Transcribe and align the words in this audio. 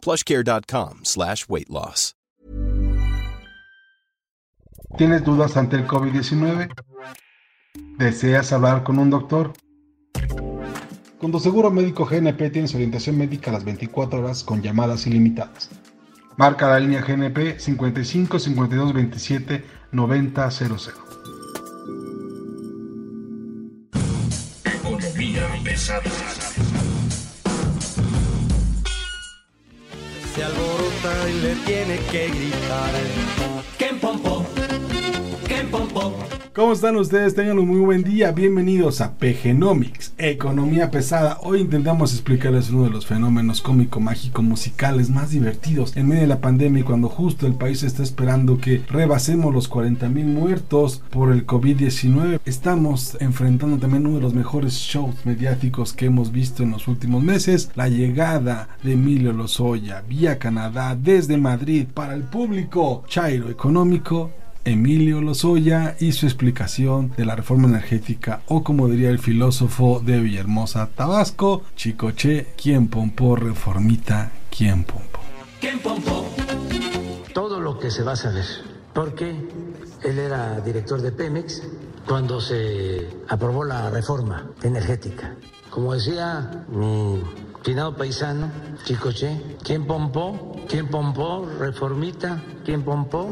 plushcare.com 0.00 1.00
slash 1.04 1.44
weight 1.48 1.68
loss. 1.68 2.14
¿Tienes 4.96 5.24
dudas 5.24 5.56
ante 5.56 5.76
el 5.76 5.86
COVID-19? 5.86 6.68
¿Deseas 7.96 8.52
hablar 8.52 8.82
con 8.82 8.98
un 8.98 9.08
doctor? 9.08 9.52
Con 11.18 11.32
tu 11.32 11.38
seguro 11.38 11.70
médico 11.70 12.06
GNP 12.06 12.50
tienes 12.50 12.74
orientación 12.74 13.16
médica 13.16 13.50
a 13.50 13.54
las 13.54 13.64
24 13.64 14.20
horas 14.20 14.42
con 14.42 14.62
llamadas 14.62 15.06
ilimitadas. 15.06 15.70
Marca 16.36 16.68
la 16.68 16.80
línea 16.80 17.02
GNP 17.02 17.60
55 17.60 18.38
52 18.38 18.92
27 18.94 19.64
90 19.92 20.50
00. 20.50 21.09
Le 31.32 31.54
tiene 31.66 31.98
que 32.10 32.28
gritar. 32.28 32.92
¡Ken 33.78 33.98
pompo! 33.98 34.44
¡Ken 35.48 35.70
pompo! 35.70 36.29
¿Cómo 36.60 36.74
están 36.74 36.96
ustedes? 36.96 37.34
Tengan 37.34 37.58
un 37.58 37.68
muy 37.68 37.80
buen 37.80 38.02
día. 38.02 38.32
Bienvenidos 38.32 39.00
a 39.00 39.14
PGnomics, 39.14 40.12
Economía 40.18 40.90
Pesada. 40.90 41.38
Hoy 41.40 41.62
intentamos 41.62 42.12
explicarles 42.12 42.68
uno 42.68 42.84
de 42.84 42.90
los 42.90 43.06
fenómenos 43.06 43.62
cómico, 43.62 43.98
mágico, 43.98 44.42
musicales 44.42 45.08
más 45.08 45.30
divertidos 45.30 45.96
en 45.96 46.08
medio 46.08 46.20
de 46.20 46.26
la 46.26 46.42
pandemia 46.42 46.80
y 46.80 46.84
cuando 46.84 47.08
justo 47.08 47.46
el 47.46 47.54
país 47.54 47.82
está 47.82 48.02
esperando 48.02 48.58
que 48.58 48.82
rebasemos 48.90 49.54
los 49.54 49.68
40 49.68 50.10
mil 50.10 50.26
muertos 50.26 51.02
por 51.08 51.32
el 51.32 51.46
COVID-19. 51.46 52.40
Estamos 52.44 53.16
enfrentando 53.20 53.78
también 53.78 54.06
uno 54.06 54.16
de 54.16 54.22
los 54.22 54.34
mejores 54.34 54.74
shows 54.74 55.14
mediáticos 55.24 55.94
que 55.94 56.04
hemos 56.04 56.30
visto 56.30 56.62
en 56.62 56.72
los 56.72 56.88
últimos 56.88 57.22
meses. 57.22 57.70
La 57.74 57.88
llegada 57.88 58.68
de 58.82 58.92
Emilio 58.92 59.32
Lozoya 59.32 60.02
vía 60.06 60.38
Canadá 60.38 60.94
desde 60.94 61.38
Madrid 61.38 61.86
para 61.86 62.12
el 62.12 62.24
público. 62.24 63.02
Chairo 63.08 63.48
económico 63.48 64.30
Emilio 64.64 65.20
Lozoya 65.20 65.96
y 65.98 66.12
su 66.12 66.26
explicación 66.26 67.12
de 67.16 67.24
la 67.24 67.36
reforma 67.36 67.68
energética 67.68 68.42
o 68.46 68.62
como 68.62 68.88
diría 68.88 69.10
el 69.10 69.18
filósofo 69.18 70.02
de 70.04 70.20
Villahermosa, 70.20 70.90
Tabasco, 70.94 71.62
Chicoche, 71.76 72.48
quien 72.60 72.88
pompó 72.88 73.36
reformita, 73.36 74.32
quien 74.50 74.84
pompó. 74.84 75.20
¡Ken 75.60 75.78
pompo! 75.78 76.26
todo 77.32 77.60
lo 77.60 77.78
que 77.78 77.90
se 77.90 78.02
va 78.02 78.12
a 78.12 78.16
saber, 78.16 78.44
porque 78.92 79.30
él 80.02 80.18
era 80.18 80.60
director 80.60 81.00
de 81.00 81.12
Pemex 81.12 81.62
cuando 82.06 82.40
se 82.40 83.08
aprobó 83.28 83.64
la 83.64 83.90
reforma 83.90 84.50
energética. 84.62 85.36
Como 85.70 85.94
decía 85.94 86.64
mi 86.68 87.22
finado 87.62 87.96
paisano, 87.96 88.50
Chicoche, 88.84 89.56
¿quién 89.62 89.86
pompó? 89.86 90.56
¿Quién 90.68 90.88
pompó? 90.88 91.46
Reformita, 91.58 92.42
¿quién 92.64 92.82
pompó? 92.82 93.30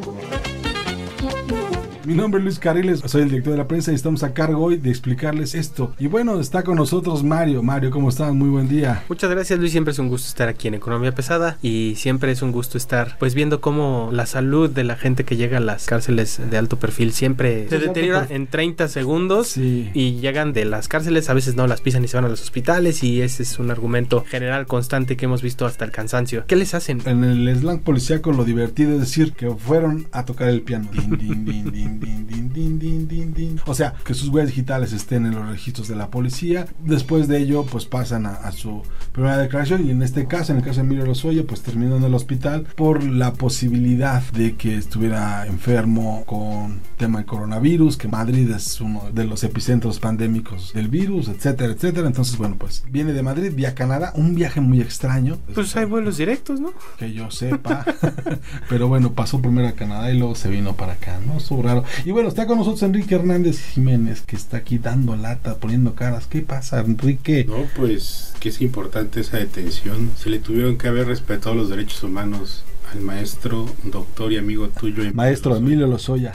Yeah. 1.20 1.77
Mi 2.08 2.14
nombre 2.14 2.38
es 2.38 2.44
Luis 2.44 2.58
Carriles, 2.58 3.02
soy 3.04 3.20
el 3.20 3.28
director 3.28 3.52
de 3.52 3.58
la 3.58 3.68
prensa 3.68 3.92
y 3.92 3.94
estamos 3.94 4.22
a 4.22 4.32
cargo 4.32 4.64
hoy 4.64 4.78
de 4.78 4.88
explicarles 4.88 5.54
esto. 5.54 5.92
Y 5.98 6.06
bueno, 6.06 6.40
está 6.40 6.62
con 6.62 6.76
nosotros 6.76 7.22
Mario. 7.22 7.62
Mario, 7.62 7.90
¿cómo 7.90 8.08
estás? 8.08 8.32
Muy 8.32 8.48
buen 8.48 8.66
día. 8.66 9.04
Muchas 9.10 9.28
gracias 9.28 9.58
Luis, 9.58 9.72
siempre 9.72 9.92
es 9.92 9.98
un 9.98 10.08
gusto 10.08 10.26
estar 10.26 10.48
aquí 10.48 10.68
en 10.68 10.74
Economía 10.74 11.12
Pesada 11.14 11.58
y 11.60 11.96
siempre 11.98 12.32
es 12.32 12.40
un 12.40 12.50
gusto 12.50 12.78
estar 12.78 13.18
pues 13.18 13.34
viendo 13.34 13.60
cómo 13.60 14.08
la 14.10 14.24
salud 14.24 14.70
de 14.70 14.84
la 14.84 14.96
gente 14.96 15.24
que 15.24 15.36
llega 15.36 15.58
a 15.58 15.60
las 15.60 15.84
cárceles 15.84 16.40
de 16.50 16.56
alto 16.56 16.78
perfil 16.78 17.12
siempre 17.12 17.68
se 17.68 17.78
deteriora 17.78 18.26
en 18.30 18.46
30 18.46 18.88
segundos 18.88 19.48
Sí. 19.48 19.90
y 19.92 20.12
llegan 20.12 20.54
de 20.54 20.64
las 20.64 20.88
cárceles, 20.88 21.28
a 21.28 21.34
veces 21.34 21.56
no 21.56 21.66
las 21.66 21.82
pisan 21.82 22.04
y 22.04 22.08
se 22.08 22.16
van 22.16 22.24
a 22.24 22.28
los 22.30 22.40
hospitales 22.40 23.04
y 23.04 23.20
ese 23.20 23.42
es 23.42 23.58
un 23.58 23.70
argumento 23.70 24.24
general 24.26 24.66
constante 24.66 25.18
que 25.18 25.26
hemos 25.26 25.42
visto 25.42 25.66
hasta 25.66 25.84
el 25.84 25.90
cansancio. 25.90 26.44
¿Qué 26.46 26.56
les 26.56 26.72
hacen? 26.72 27.02
En 27.04 27.22
el 27.22 27.54
slang 27.54 27.80
policíaco 27.80 28.32
lo 28.32 28.46
divertido 28.46 28.94
es 28.94 29.00
decir 29.00 29.34
que 29.34 29.50
fueron 29.50 30.06
a 30.10 30.24
tocar 30.24 30.48
el 30.48 30.62
piano. 30.62 30.88
Din, 30.90 31.44
din, 31.44 31.70
din, 31.70 31.97
din, 32.00 32.26
din, 32.26 32.52
din, 32.52 32.78
din, 32.78 32.78
din, 32.78 33.08
din, 33.08 33.34
din. 33.34 33.60
O 33.66 33.74
sea, 33.74 33.94
que 34.04 34.14
sus 34.14 34.28
huellas 34.28 34.50
digitales 34.50 34.92
estén 34.92 35.26
en 35.26 35.34
los 35.34 35.48
registros 35.48 35.88
de 35.88 35.96
la 35.96 36.10
policía. 36.10 36.66
Después 36.84 37.28
de 37.28 37.38
ello, 37.38 37.64
pues 37.64 37.86
pasan 37.86 38.26
a, 38.26 38.34
a 38.34 38.52
su 38.52 38.82
primera 39.12 39.38
declaración. 39.38 39.86
Y 39.86 39.90
en 39.90 40.02
este 40.02 40.26
caso, 40.26 40.52
en 40.52 40.58
el 40.58 40.64
caso 40.64 40.76
de 40.76 40.86
Emilio 40.86 41.06
Lozoya, 41.06 41.44
pues 41.46 41.62
terminó 41.62 41.96
en 41.96 42.04
el 42.04 42.14
hospital 42.14 42.66
por 42.76 43.02
la 43.04 43.32
posibilidad 43.34 44.22
de 44.32 44.56
que 44.56 44.76
estuviera 44.76 45.46
enfermo 45.46 46.24
con 46.26 46.80
tema 46.96 47.20
de 47.20 47.26
coronavirus, 47.26 47.96
que 47.96 48.08
Madrid 48.08 48.50
es 48.50 48.80
uno 48.80 49.10
de 49.12 49.24
los 49.24 49.44
epicentros 49.44 49.98
pandémicos 49.98 50.72
del 50.72 50.88
virus, 50.88 51.28
etcétera, 51.28 51.72
etcétera. 51.72 52.06
Entonces, 52.06 52.36
bueno, 52.36 52.56
pues 52.58 52.84
viene 52.90 53.12
de 53.12 53.22
Madrid 53.22 53.52
vía 53.54 53.74
Canadá, 53.74 54.12
un 54.14 54.34
viaje 54.34 54.60
muy 54.60 54.80
extraño. 54.80 55.38
Pues 55.54 55.76
hay 55.76 55.84
vuelos 55.84 56.16
directos, 56.16 56.60
¿no? 56.60 56.72
que 56.98 57.12
yo 57.12 57.30
sepa. 57.30 57.84
Pero 58.68 58.88
bueno, 58.88 59.12
pasó 59.12 59.40
primero 59.40 59.68
a 59.68 59.72
Canadá 59.72 60.10
y 60.10 60.18
luego 60.18 60.34
se 60.34 60.48
vino 60.48 60.74
para 60.74 60.94
acá, 60.94 61.18
¿no? 61.26 61.38
Estuvo 61.38 61.62
raro. 61.62 61.84
Y 62.04 62.10
bueno, 62.10 62.28
está 62.28 62.46
con 62.46 62.58
nosotros 62.58 62.82
Enrique 62.82 63.14
Hernández 63.14 63.60
Jiménez, 63.60 64.22
que 64.22 64.36
está 64.36 64.58
aquí 64.58 64.78
dando 64.78 65.16
lata, 65.16 65.56
poniendo 65.56 65.94
caras. 65.94 66.26
¿Qué 66.26 66.40
pasa, 66.42 66.80
Enrique? 66.80 67.44
No, 67.48 67.64
pues 67.76 68.34
que 68.40 68.50
es 68.50 68.60
importante 68.60 69.20
esa 69.20 69.38
detención. 69.38 70.10
Se 70.16 70.30
le 70.30 70.38
tuvieron 70.38 70.78
que 70.78 70.88
haber 70.88 71.06
respetado 71.06 71.54
los 71.54 71.68
derechos 71.70 72.02
humanos 72.02 72.62
al 72.92 73.00
maestro, 73.00 73.66
doctor 73.84 74.32
y 74.32 74.38
amigo 74.38 74.68
tuyo. 74.68 75.02
Maestro 75.12 75.56
Emilio 75.56 75.86
Lozoya, 75.86 76.32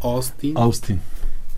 Austin, 0.00 0.56
Austin. 0.56 1.00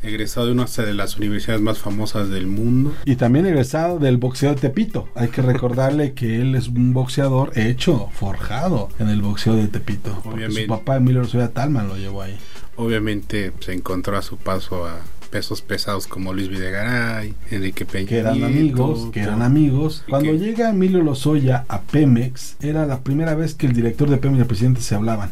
egresado 0.02 0.46
de 0.46 0.52
una 0.52 0.66
de 0.66 0.94
las 0.94 1.16
universidades 1.16 1.60
más 1.62 1.78
famosas 1.78 2.28
del 2.28 2.46
mundo. 2.46 2.94
Y 3.04 3.16
también 3.16 3.46
egresado 3.46 3.98
del 3.98 4.18
boxeo 4.18 4.54
de 4.54 4.60
Tepito. 4.60 5.08
Hay 5.14 5.28
que 5.28 5.42
recordarle 5.42 6.12
que 6.14 6.40
él 6.40 6.54
es 6.54 6.68
un 6.68 6.92
boxeador 6.92 7.58
hecho, 7.58 8.08
forjado 8.12 8.88
en 8.98 9.08
el 9.08 9.20
boxeo 9.22 9.54
de 9.56 9.66
Tepito. 9.68 10.12
Porque 10.22 10.46
Obviamente. 10.46 10.62
su 10.62 10.68
papá 10.68 10.96
Emilio 10.96 11.22
Lozoya 11.22 11.48
Talman 11.52 11.88
lo 11.88 11.96
llevó 11.96 12.22
ahí. 12.22 12.38
Obviamente 12.76 13.52
se 13.60 13.72
encontró 13.72 14.16
a 14.16 14.22
su 14.22 14.36
paso 14.36 14.86
a 14.86 15.00
pesos 15.30 15.60
pesados 15.60 16.06
como 16.06 16.32
Luis 16.32 16.48
Videgaray, 16.48 17.34
Enrique 17.50 17.84
Peña 17.84 18.06
que 18.08 18.18
eran 18.18 18.44
amigos, 18.44 19.10
que 19.12 19.20
eran 19.20 19.42
amigos. 19.42 20.04
Cuando 20.08 20.30
que- 20.32 20.38
llega 20.38 20.70
Emilio 20.70 21.02
Lozoya 21.02 21.64
a 21.68 21.80
Pemex, 21.82 22.56
era 22.60 22.86
la 22.86 23.00
primera 23.00 23.34
vez 23.34 23.54
que 23.54 23.66
el 23.66 23.72
director 23.72 24.08
de 24.08 24.18
Pemex 24.18 24.38
y 24.38 24.40
el 24.42 24.46
presidente 24.46 24.80
se 24.80 24.94
hablaban. 24.94 25.30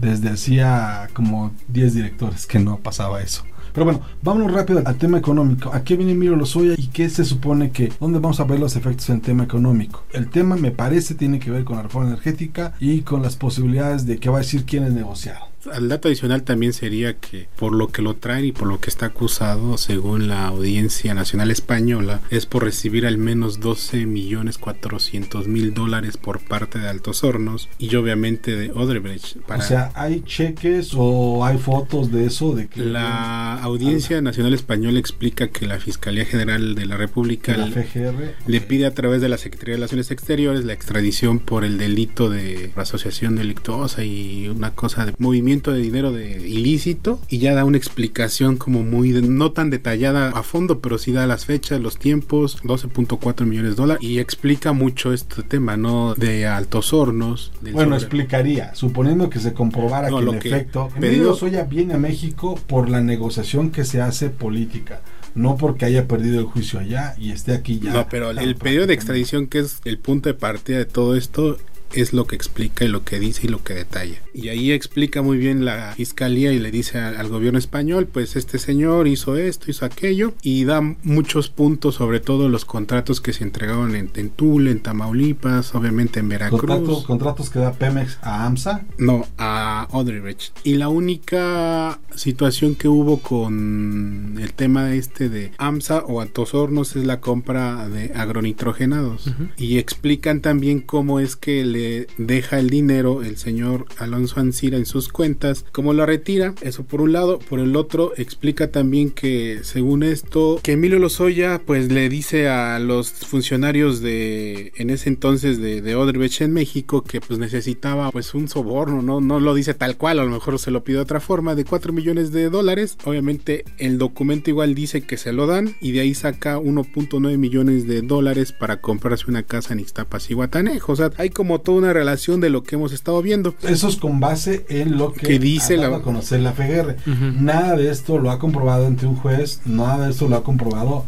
Desde 0.00 0.28
hacía 0.28 1.08
como 1.14 1.52
10 1.68 1.94
directores 1.94 2.46
que 2.46 2.58
no 2.58 2.78
pasaba 2.78 3.22
eso. 3.22 3.44
Pero 3.72 3.86
bueno, 3.86 4.02
vámonos 4.22 4.52
rápido 4.52 4.82
al 4.84 4.96
tema 4.98 5.18
económico. 5.18 5.72
¿A 5.72 5.82
qué 5.82 5.96
viene 5.96 6.12
Emilio 6.12 6.36
Lozoya 6.36 6.74
y 6.76 6.86
qué 6.88 7.08
se 7.10 7.24
supone 7.24 7.72
que, 7.72 7.92
dónde 7.98 8.20
vamos 8.20 8.38
a 8.38 8.44
ver 8.44 8.60
los 8.60 8.76
efectos 8.76 9.08
en 9.08 9.16
el 9.16 9.22
tema 9.22 9.42
económico? 9.42 10.04
El 10.12 10.28
tema, 10.28 10.54
me 10.54 10.70
parece, 10.70 11.16
tiene 11.16 11.40
que 11.40 11.50
ver 11.50 11.64
con 11.64 11.76
la 11.76 11.82
reforma 11.82 12.08
energética 12.10 12.74
y 12.78 13.00
con 13.00 13.22
las 13.22 13.34
posibilidades 13.34 14.06
de 14.06 14.18
que 14.18 14.28
va 14.30 14.36
a 14.36 14.40
decir 14.42 14.64
quién 14.64 14.84
es 14.84 14.92
negociado. 14.92 15.46
El 15.74 15.88
dato 15.88 16.08
adicional 16.08 16.42
también 16.42 16.72
sería 16.72 17.14
que 17.18 17.48
por 17.56 17.72
lo 17.74 17.88
que 17.88 18.02
lo 18.02 18.14
traen 18.16 18.44
y 18.44 18.52
por 18.52 18.68
lo 18.68 18.80
que 18.80 18.90
está 18.90 19.06
acusado, 19.06 19.78
según 19.78 20.28
la 20.28 20.46
Audiencia 20.46 21.14
Nacional 21.14 21.50
Española, 21.50 22.20
es 22.30 22.46
por 22.46 22.64
recibir 22.64 23.06
al 23.06 23.16
menos 23.18 23.60
12 23.60 24.06
millones 24.06 24.58
400 24.58 25.48
mil 25.48 25.72
dólares 25.74 26.16
por 26.16 26.40
parte 26.40 26.78
de 26.78 26.88
Altos 26.88 27.24
Hornos 27.24 27.68
y 27.78 27.94
obviamente 27.96 28.56
de 28.56 28.72
Odebrecht. 28.72 29.38
Para 29.46 29.62
O 29.64 29.66
sea, 29.66 29.90
¿hay 29.94 30.20
cheques 30.22 30.92
o 30.94 31.44
hay 31.44 31.58
fotos 31.58 32.10
de 32.12 32.26
eso? 32.26 32.54
De 32.54 32.66
que 32.68 32.80
la 32.80 33.54
Audiencia 33.62 34.20
Nacional 34.20 34.54
Española 34.54 34.98
explica 34.98 35.48
que 35.48 35.66
la 35.66 35.78
Fiscalía 35.78 36.24
General 36.24 36.74
de 36.74 36.86
la 36.86 36.96
República 36.96 37.56
la 37.56 37.66
le- 37.66 37.72
FGR 37.84 38.34
le 38.46 38.60
pide 38.60 38.86
a 38.86 38.94
través 38.94 39.20
de 39.20 39.28
la 39.28 39.38
Secretaría 39.38 39.72
de 39.74 39.76
Relaciones 39.78 40.10
Exteriores 40.10 40.64
la 40.64 40.72
extradición 40.72 41.38
por 41.38 41.64
el 41.64 41.78
delito 41.78 42.28
de 42.28 42.72
asociación 42.76 43.36
delictuosa 43.36 44.04
y 44.04 44.48
una 44.48 44.72
cosa 44.72 45.06
de 45.06 45.14
movimiento 45.18 45.53
de 45.62 45.78
dinero 45.78 46.12
de 46.12 46.46
ilícito 46.48 47.20
y 47.28 47.38
ya 47.38 47.54
da 47.54 47.64
una 47.64 47.76
explicación 47.76 48.56
como 48.56 48.82
muy 48.82 49.12
de- 49.12 49.22
no 49.22 49.52
tan 49.52 49.70
detallada 49.70 50.30
a 50.30 50.42
fondo 50.42 50.80
pero 50.80 50.98
sí 50.98 51.12
da 51.12 51.26
las 51.26 51.44
fechas 51.46 51.80
los 51.80 51.96
tiempos 51.98 52.58
12.4 52.64 53.46
millones 53.46 53.70
de 53.72 53.76
dólares 53.76 54.02
y 54.02 54.18
explica 54.18 54.72
mucho 54.72 55.12
este 55.12 55.42
tema 55.42 55.76
no 55.76 56.14
de 56.14 56.46
altos 56.46 56.92
hornos 56.92 57.52
Bueno, 57.60 57.80
sobre- 57.82 57.96
explicaría, 57.98 58.74
suponiendo 58.74 59.30
que 59.30 59.38
se 59.38 59.52
comprobara 59.52 60.10
No, 60.10 60.18
que 60.18 60.48
en 60.48 60.54
efecto 60.54 60.88
pedido- 60.98 61.30
Lozoya 61.30 61.64
viene 61.64 61.94
a 61.94 61.98
México 61.98 62.58
por 62.66 62.88
la 62.88 63.00
negociación 63.00 63.70
que 63.70 63.84
se 63.84 64.00
hace 64.00 64.30
política, 64.30 65.00
no 65.34 65.56
porque 65.56 65.84
haya 65.84 66.06
perdido 66.06 66.38
el 66.40 66.46
juicio 66.46 66.78
allá 66.80 67.14
y 67.18 67.30
esté 67.32 67.52
aquí 67.52 67.80
ya. 67.80 67.92
No, 67.92 68.08
pero 68.08 68.30
el, 68.30 68.38
el 68.38 68.56
pedido 68.56 68.86
de 68.86 68.94
extradición, 68.94 69.46
que 69.46 69.58
es 69.60 69.80
el 69.84 69.98
punto 69.98 70.28
de 70.28 70.34
partida 70.34 70.78
de 70.78 70.84
todo 70.84 71.16
esto, 71.16 71.58
es 72.00 72.12
lo 72.12 72.26
que 72.26 72.36
explica 72.36 72.84
y 72.84 72.88
lo 72.88 73.04
que 73.04 73.18
dice 73.18 73.42
y 73.46 73.48
lo 73.48 73.62
que 73.62 73.74
detalla. 73.74 74.16
Y 74.32 74.48
ahí 74.48 74.72
explica 74.72 75.22
muy 75.22 75.38
bien 75.38 75.64
la 75.64 75.94
fiscalía 75.96 76.52
y 76.52 76.58
le 76.58 76.70
dice 76.70 76.98
al, 76.98 77.28
gobierno 77.28 77.58
español, 77.58 78.06
pues 78.06 78.36
este 78.36 78.58
señor 78.58 79.08
hizo 79.08 79.36
esto, 79.36 79.70
hizo 79.70 79.84
aquello 79.84 80.34
y 80.42 80.64
da 80.64 80.80
muchos 81.02 81.48
puntos 81.48 81.96
sobre 81.96 82.20
todo 82.20 82.48
los 82.48 82.64
contratos 82.64 83.20
que 83.20 83.32
se 83.32 83.44
entregaron 83.44 83.96
en, 83.96 84.10
en 84.14 84.30
Tule, 84.30 84.70
en 84.70 84.80
Tamaulipas, 84.80 85.74
obviamente 85.74 86.20
en 86.20 86.28
Veracruz. 86.28 86.60
¿Contratos, 86.60 87.04
¿Contratos 87.04 87.50
que 87.50 87.58
da 87.58 87.72
Pemex 87.72 88.18
a 88.22 88.46
AMSA? 88.46 88.84
No, 88.98 89.26
a 89.38 89.88
Odrich. 89.90 90.52
Y 90.62 90.74
la 90.74 90.88
única 90.88 91.98
situación 92.14 92.74
que 92.74 92.88
hubo 92.88 93.18
con 93.18 94.38
el 94.40 94.52
tema 94.52 94.94
este 94.94 95.28
de 95.28 95.52
AMSA 95.58 96.04
o 96.06 96.20
Altos 96.20 96.54
Hornos 96.54 96.96
es 96.96 97.04
la 97.04 97.20
compra 97.20 97.88
de 97.88 98.12
agronitrogenados. 98.14 99.30
Y 99.56 99.78
explican 99.78 100.40
también 100.40 100.80
cómo 100.80 101.20
es 101.20 101.36
que 101.36 101.64
le 101.64 101.83
deja 102.18 102.58
el 102.58 102.70
dinero 102.70 103.22
el 103.22 103.36
señor 103.36 103.86
Alonso 103.98 104.40
Ancira 104.40 104.76
en 104.76 104.86
sus 104.86 105.08
cuentas, 105.08 105.64
cómo 105.72 105.92
lo 105.92 106.06
retira, 106.06 106.54
eso 106.62 106.84
por 106.84 107.00
un 107.00 107.12
lado, 107.12 107.38
por 107.38 107.60
el 107.60 107.76
otro 107.76 108.12
explica 108.16 108.70
también 108.70 109.10
que 109.10 109.60
según 109.62 110.02
esto, 110.02 110.60
que 110.62 110.72
Emilio 110.72 110.98
Lozoya 110.98 111.60
pues 111.64 111.90
le 111.90 112.08
dice 112.08 112.48
a 112.48 112.78
los 112.78 113.10
funcionarios 113.12 114.00
de 114.00 114.72
en 114.76 114.90
ese 114.90 115.08
entonces 115.08 115.60
de, 115.60 115.80
de 115.80 115.94
Odebrecht 115.94 116.42
en 116.42 116.52
México 116.52 117.02
que 117.02 117.20
pues 117.20 117.38
necesitaba 117.38 118.10
pues 118.10 118.34
un 118.34 118.48
soborno, 118.48 119.02
no, 119.02 119.20
no 119.20 119.40
lo 119.40 119.54
dice 119.54 119.74
tal 119.74 119.96
cual, 119.96 120.18
a 120.18 120.24
lo 120.24 120.30
mejor 120.30 120.58
se 120.58 120.70
lo 120.70 120.84
pide 120.84 120.96
de 120.96 121.02
otra 121.02 121.20
forma, 121.20 121.54
de 121.54 121.64
4 121.64 121.92
millones 121.92 122.32
de 122.32 122.50
dólares, 122.50 122.96
obviamente 123.04 123.64
el 123.78 123.98
documento 123.98 124.50
igual 124.50 124.74
dice 124.74 125.02
que 125.02 125.16
se 125.16 125.32
lo 125.32 125.46
dan 125.46 125.74
y 125.80 125.92
de 125.92 126.00
ahí 126.00 126.14
saca 126.14 126.58
1.9 126.58 127.36
millones 127.36 127.86
de 127.86 128.02
dólares 128.02 128.52
para 128.52 128.80
comprarse 128.80 129.24
una 129.28 129.42
casa 129.42 129.74
en 129.74 129.80
Ixtapas 129.80 130.30
y 130.30 130.34
Guatanejo, 130.34 130.92
o 130.92 130.96
sea, 130.96 131.10
hay 131.16 131.30
como 131.30 131.60
toda 131.74 131.86
una 131.86 131.92
relación 131.92 132.40
de 132.40 132.50
lo 132.50 132.62
que 132.62 132.76
hemos 132.76 132.92
estado 132.92 133.20
viendo. 133.22 133.54
Eso 133.62 133.88
es 133.88 133.96
con 133.96 134.20
base 134.20 134.64
en 134.68 134.96
lo 134.96 135.12
que, 135.12 135.38
dice 135.38 135.76
la 135.76 135.88
a 135.88 136.02
conocer 136.02 136.40
la 136.40 136.52
FGR. 136.52 136.96
Nada 137.40 137.76
de 137.76 137.90
esto 137.90 138.18
lo 138.18 138.30
ha 138.30 138.38
comprobado 138.38 138.86
ante 138.86 139.06
un 139.06 139.16
juez, 139.16 139.60
nada 139.64 140.06
de 140.06 140.10
esto 140.12 140.28
lo 140.28 140.36
ha 140.36 140.44
comprobado 140.44 141.04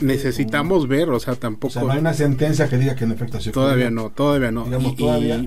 necesitamos 0.00 0.88
ver, 0.88 1.10
o 1.10 1.20
sea, 1.20 1.34
tampoco. 1.34 1.68
O 1.68 1.70
sea, 1.72 1.82
no 1.82 1.92
hay 1.92 1.98
una 1.98 2.14
sentencia 2.14 2.68
que 2.68 2.78
diga 2.78 2.94
que 2.94 3.04
en 3.04 3.12
efecto 3.12 3.40
sí. 3.40 3.50
Todavía 3.50 3.90
no, 3.90 4.10
todavía 4.10 4.50
no. 4.50 4.66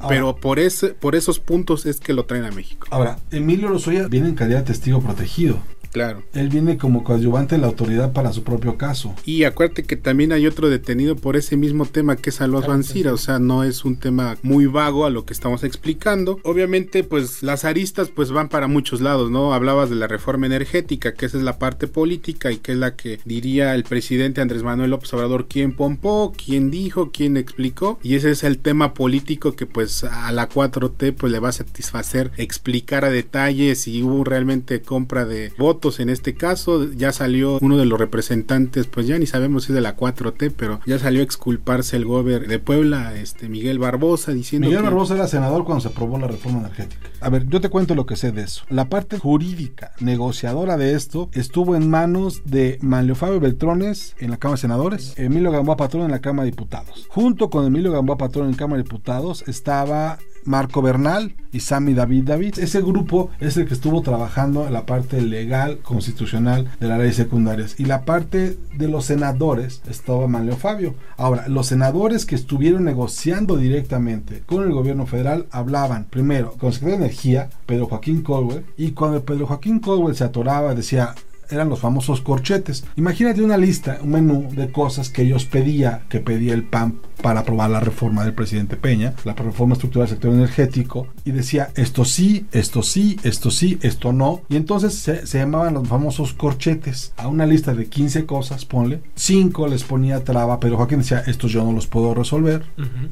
pero 0.07 0.35
por 0.35 0.59
ese, 0.59 0.89
por 0.89 1.15
esos 1.15 1.39
puntos 1.39 1.85
es 1.85 1.99
que 1.99 2.13
lo 2.13 2.25
traen 2.25 2.45
a 2.45 2.51
México. 2.51 2.87
Ahora, 2.91 3.17
Emilio 3.31 3.69
Lozoya 3.69 4.07
viene 4.07 4.29
en 4.29 4.35
calidad 4.35 4.59
de 4.59 4.65
testigo 4.65 5.01
protegido. 5.01 5.57
Claro. 5.91 6.23
Él 6.33 6.49
viene 6.49 6.77
como 6.77 7.03
coadyuvante 7.03 7.55
de 7.55 7.61
la 7.61 7.67
autoridad 7.67 8.13
para 8.13 8.31
su 8.31 8.43
propio 8.43 8.77
caso. 8.77 9.15
Y 9.25 9.43
acuérdate 9.43 9.83
que 9.83 9.95
también 9.95 10.31
hay 10.31 10.45
otro 10.45 10.69
detenido 10.69 11.15
por 11.15 11.35
ese 11.35 11.57
mismo 11.57 11.85
tema 11.85 12.15
que 12.15 12.29
es 12.29 12.41
Alonso 12.41 12.71
Ancira, 12.71 13.13
o 13.13 13.17
sea, 13.17 13.39
no 13.39 13.63
es 13.63 13.85
un 13.85 13.97
tema 13.97 14.37
muy 14.43 14.67
vago 14.67 15.05
a 15.05 15.09
lo 15.09 15.25
que 15.25 15.33
estamos 15.33 15.63
explicando. 15.63 16.39
Obviamente, 16.43 17.03
pues 17.03 17.41
las 17.41 17.65
aristas 17.65 18.09
pues 18.09 18.31
van 18.31 18.49
para 18.49 18.67
muchos 18.67 19.01
lados, 19.01 19.31
¿no? 19.31 19.53
Hablabas 19.53 19.89
de 19.89 19.95
la 19.95 20.07
reforma 20.07 20.45
energética, 20.45 21.13
que 21.13 21.25
esa 21.25 21.37
es 21.37 21.43
la 21.43 21.57
parte 21.57 21.87
política 21.87 22.51
y 22.51 22.57
que 22.57 22.73
es 22.73 22.77
la 22.77 22.95
que 22.95 23.19
diría 23.25 23.73
el 23.73 23.83
presidente 23.83 24.41
Andrés 24.41 24.63
Manuel 24.63 24.91
López 24.91 25.13
Obrador 25.13 25.47
quién 25.47 25.75
pompó, 25.75 26.33
quién 26.33 26.69
dijo, 26.69 27.11
quién 27.11 27.37
explicó, 27.37 27.99
y 28.03 28.15
ese 28.15 28.31
es 28.31 28.43
el 28.43 28.59
tema 28.59 28.93
político 28.93 29.55
que 29.55 29.65
pues 29.65 30.03
a 30.03 30.31
la 30.31 30.49
4T 30.49 31.15
pues 31.15 31.31
le 31.31 31.39
va 31.39 31.49
a 31.49 31.53
satisfacer 31.53 32.31
explicar 32.37 33.05
a 33.05 33.09
detalle 33.09 33.75
si 33.75 34.03
hubo 34.03 34.23
realmente 34.23 34.81
compra 34.81 35.25
de 35.25 35.51
votos 35.57 35.78
en 35.99 36.09
este 36.09 36.35
caso. 36.35 36.91
Ya 36.91 37.11
salió 37.11 37.57
uno 37.61 37.77
de 37.77 37.85
los 37.85 37.99
representantes, 37.99 38.87
pues 38.87 39.07
ya 39.07 39.17
ni 39.17 39.25
sabemos 39.25 39.63
si 39.63 39.71
es 39.71 39.75
de 39.75 39.81
la 39.81 39.95
4T, 39.95 40.53
pero 40.55 40.79
ya 40.85 40.99
salió 40.99 41.21
a 41.21 41.23
exculparse 41.23 41.95
el 41.95 42.05
gober 42.05 42.47
de 42.47 42.59
Puebla, 42.59 43.15
este 43.15 43.47
Miguel 43.47 43.79
Barbosa, 43.79 44.33
diciendo 44.33 44.67
Miguel 44.67 44.83
Barbosa 44.83 45.15
era 45.15 45.27
senador 45.27 45.63
cuando 45.63 45.81
se 45.81 45.87
aprobó 45.87 46.17
la 46.17 46.27
reforma 46.27 46.59
energética. 46.59 47.09
A 47.21 47.29
ver, 47.29 47.47
yo 47.47 47.61
te 47.61 47.69
cuento 47.69 47.95
lo 47.95 48.05
que 48.05 48.15
sé 48.15 48.31
de 48.31 48.43
eso. 48.43 48.63
La 48.69 48.89
parte 48.89 49.17
jurídica, 49.17 49.93
negociadora 49.99 50.77
de 50.77 50.93
esto, 50.93 51.29
estuvo 51.33 51.75
en 51.75 51.89
manos 51.89 52.41
de 52.45 52.77
Manlio 52.81 53.15
Fabio 53.15 53.39
Beltrones 53.39 54.15
en 54.19 54.31
la 54.31 54.37
Cámara 54.37 54.57
de 54.57 54.61
Senadores, 54.61 55.13
Emilio 55.17 55.51
Gamboa 55.51 55.77
Patrón 55.77 56.03
en 56.03 56.11
la 56.11 56.19
Cámara 56.19 56.45
de 56.45 56.51
Diputados. 56.51 57.07
Junto 57.09 57.49
con 57.49 57.65
Emilio 57.65 57.91
Gamboa 57.91 58.17
Patrón 58.17 58.45
en 58.45 58.51
la 58.51 58.57
Cámara 58.57 58.77
de 58.77 58.83
Diputados 58.83 59.43
estaba 59.47 60.19
Marco 60.45 60.81
Bernal 60.81 61.35
y 61.51 61.61
Sammy 61.61 61.93
David 61.93 62.25
David. 62.25 62.59
Ese 62.59 62.81
grupo 62.81 63.29
es 63.39 63.57
el 63.57 63.67
que 63.67 63.73
estuvo 63.73 64.01
trabajando 64.01 64.67
en 64.67 64.73
la 64.73 64.85
parte 64.85 65.21
legal, 65.21 65.79
constitucional 65.79 66.69
de 66.79 66.87
las 66.87 66.99
leyes 66.99 67.15
secundarias. 67.15 67.79
Y 67.79 67.85
la 67.85 68.03
parte 68.05 68.57
de 68.75 68.87
los 68.87 69.05
senadores 69.05 69.81
estaba 69.89 70.27
Manlio 70.27 70.55
Fabio. 70.55 70.95
Ahora, 71.17 71.47
los 71.47 71.67
senadores 71.67 72.25
que 72.25 72.35
estuvieron 72.35 72.83
negociando 72.83 73.57
directamente 73.57 74.43
con 74.45 74.63
el 74.63 74.71
gobierno 74.71 75.05
federal 75.05 75.47
hablaban 75.51 76.05
primero 76.05 76.51
con 76.53 76.67
el 76.67 76.73
secretario 76.73 76.99
de 76.99 77.05
Energía, 77.05 77.49
Pedro 77.65 77.87
Joaquín 77.87 78.21
Colwell, 78.21 78.65
y 78.77 78.91
cuando 78.91 79.23
Pedro 79.23 79.47
Joaquín 79.47 79.79
Colwell 79.79 80.15
se 80.15 80.23
atoraba, 80.23 80.75
decía, 80.75 81.15
eran 81.49 81.69
los 81.69 81.79
famosos 81.79 82.21
corchetes. 82.21 82.85
Imagínate 82.95 83.41
una 83.41 83.57
lista, 83.57 83.99
un 84.03 84.11
menú 84.11 84.47
de 84.51 84.71
cosas 84.71 85.09
que 85.09 85.23
ellos 85.23 85.45
pedía, 85.45 86.03
que 86.09 86.19
pedía 86.19 86.53
el 86.53 86.63
PAN 86.63 86.99
para 87.21 87.41
aprobar 87.41 87.69
la 87.69 87.79
reforma 87.79 88.23
del 88.23 88.33
presidente 88.33 88.77
Peña, 88.77 89.13
la 89.25 89.33
reforma 89.33 89.73
estructural 89.73 90.07
del 90.07 90.15
sector 90.15 90.33
energético, 90.33 91.07
y 91.25 91.31
decía 91.31 91.69
esto 91.75 92.05
sí, 92.05 92.47
esto 92.51 92.81
sí, 92.81 93.19
esto 93.23 93.51
sí, 93.51 93.77
esto 93.81 94.13
no. 94.13 94.41
Y 94.49 94.55
entonces 94.55 94.93
se, 94.93 95.37
llamaban 95.37 95.73
los 95.73 95.87
famosos 95.87 96.33
corchetes. 96.33 97.13
A 97.17 97.27
una 97.27 97.45
lista 97.45 97.73
de 97.73 97.87
15 97.87 98.25
cosas, 98.25 98.65
ponle, 98.65 99.01
5 99.15 99.67
les 99.67 99.83
ponía 99.83 100.23
traba, 100.23 100.59
pero 100.59 100.77
Joaquín 100.77 100.99
decía, 100.99 101.23
estos 101.25 101.51
yo 101.51 101.63
no 101.63 101.71
los 101.71 101.87
puedo 101.87 102.13
resolver, 102.13 102.63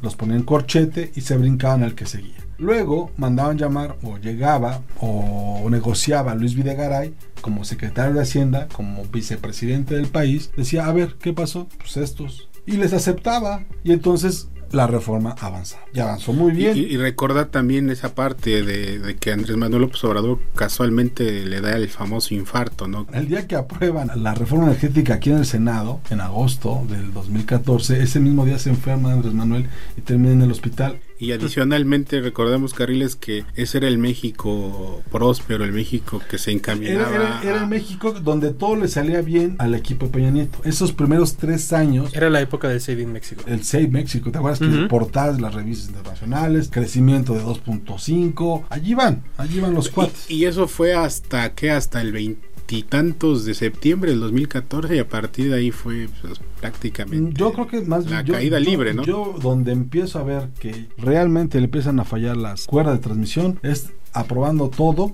los 0.01 0.15
ponía 0.15 0.35
en 0.35 0.43
corchete 0.43 1.11
y 1.15 1.21
se 1.21 1.37
brincaban 1.37 1.83
al 1.83 1.95
que 1.95 2.05
seguía. 2.05 2.46
Luego 2.57 3.11
mandaban 3.17 3.57
llamar 3.57 3.97
o 4.03 4.17
llegaba 4.17 4.81
o 4.99 5.67
negociaba 5.69 6.35
Luis 6.35 6.55
Videgaray 6.55 7.13
como 7.41 7.63
secretario 7.63 8.13
de 8.13 8.21
Hacienda, 8.21 8.67
como 8.73 9.05
vicepresidente 9.05 9.95
del 9.95 10.07
país, 10.07 10.51
decía, 10.57 10.87
a 10.87 10.91
ver, 10.91 11.15
¿qué 11.19 11.33
pasó? 11.33 11.67
Pues 11.77 11.97
estos. 11.97 12.49
Y 12.65 12.73
les 12.73 12.93
aceptaba. 12.93 13.63
Y 13.83 13.93
entonces 13.93 14.49
la 14.71 14.87
reforma 14.87 15.35
avanza. 15.39 15.77
Y 15.93 15.99
avanzó 15.99 16.33
muy 16.33 16.51
bien. 16.51 16.75
Y, 16.75 16.81
y 16.81 16.97
recordar 16.97 17.45
también 17.45 17.89
esa 17.89 18.15
parte 18.15 18.63
de, 18.63 19.15
que 19.17 19.31
Andrés 19.31 19.55
Manuel 19.55 19.83
López 19.83 20.03
Obrador 20.03 20.39
casualmente 20.55 21.45
le 21.45 21.61
da 21.61 21.75
el 21.75 21.87
famoso 21.89 22.33
infarto, 22.33 22.87
¿no? 22.87 23.07
El 23.13 23.27
día 23.27 23.47
que 23.47 23.55
aprueban 23.55 24.11
la 24.21 24.33
reforma 24.33 24.65
energética 24.65 25.15
aquí 25.15 25.29
en 25.29 25.37
el 25.37 25.45
Senado, 25.45 26.01
en 26.09 26.21
agosto 26.21 26.83
del 26.89 27.13
2014, 27.13 28.03
ese 28.03 28.19
mismo 28.19 28.45
día 28.45 28.59
se 28.59 28.69
enferma 28.69 29.13
Andrés 29.13 29.33
Manuel 29.33 29.69
y 29.95 30.01
termina 30.01 30.33
en 30.33 30.41
el 30.41 30.51
hospital. 30.51 30.99
Y 31.19 31.31
adicionalmente 31.31 32.21
recordemos, 32.21 32.73
Carriles, 32.73 33.15
que 33.15 33.43
ese 33.55 33.79
era 33.79 33.87
el 33.87 33.97
México 33.97 35.01
próspero, 35.11 35.63
el 35.63 35.71
México 35.71 36.21
que 36.29 36.37
se 36.37 36.51
encaminaba. 36.51 37.41
Era, 37.43 37.61
el 37.63 37.67
México 37.67 38.11
donde 38.11 38.51
todo 38.51 38.75
le 38.75 38.87
salía 38.87 39.21
bien 39.21 39.55
al 39.57 39.73
equipo 39.73 40.09
Peña 40.09 40.29
Nieto. 40.29 40.59
Esos 40.63 40.93
primeros 40.93 41.37
tres 41.37 41.73
años. 41.73 42.13
Era 42.13 42.29
la 42.29 42.41
época 42.41 42.69
del 42.69 42.81
Save 42.81 43.05
México. 43.07 43.43
El 43.47 43.63
Save 43.63 43.87
México, 43.87 44.31
¿te 44.31 44.37
acuerdas? 44.37 44.59
que 44.59 44.87
portadas 44.87 45.37
de 45.37 45.41
las 45.41 45.53
revistas 45.53 45.89
internacionales, 45.89 46.69
crecimiento 46.71 47.33
de 47.33 47.43
2.5. 47.43 48.65
Allí 48.69 48.93
van, 48.93 49.23
allí 49.37 49.59
van 49.59 49.73
los 49.73 49.89
cuates. 49.89 50.29
Y, 50.29 50.45
eso 50.45 50.67
fue 50.67 50.93
hasta 50.93 51.53
que 51.53 51.71
hasta 51.71 51.99
el 51.99 52.11
20 52.11 52.56
tantos 52.87 53.45
de 53.45 53.53
septiembre 53.53 54.11
del 54.11 54.19
2014 54.19 54.95
y 54.95 54.99
a 54.99 55.07
partir 55.07 55.49
de 55.49 55.57
ahí 55.57 55.71
fue 55.71 56.09
pues, 56.21 56.39
prácticamente 56.59 57.39
yo 57.39 57.53
creo 57.53 57.67
que 57.67 57.81
más 57.81 58.09
la 58.09 58.23
caída 58.23 58.59
libre, 58.59 58.93
¿no? 58.93 59.03
Yo 59.03 59.35
donde 59.41 59.71
empiezo 59.71 60.19
a 60.19 60.23
ver 60.23 60.49
que 60.59 60.87
realmente 60.97 61.59
le 61.59 61.65
empiezan 61.65 61.99
a 61.99 62.03
fallar 62.03 62.35
las 62.35 62.65
cuerdas 62.65 62.95
de 62.95 62.99
transmisión 62.99 63.59
es 63.63 63.91
aprobando 64.13 64.69
todo. 64.69 65.13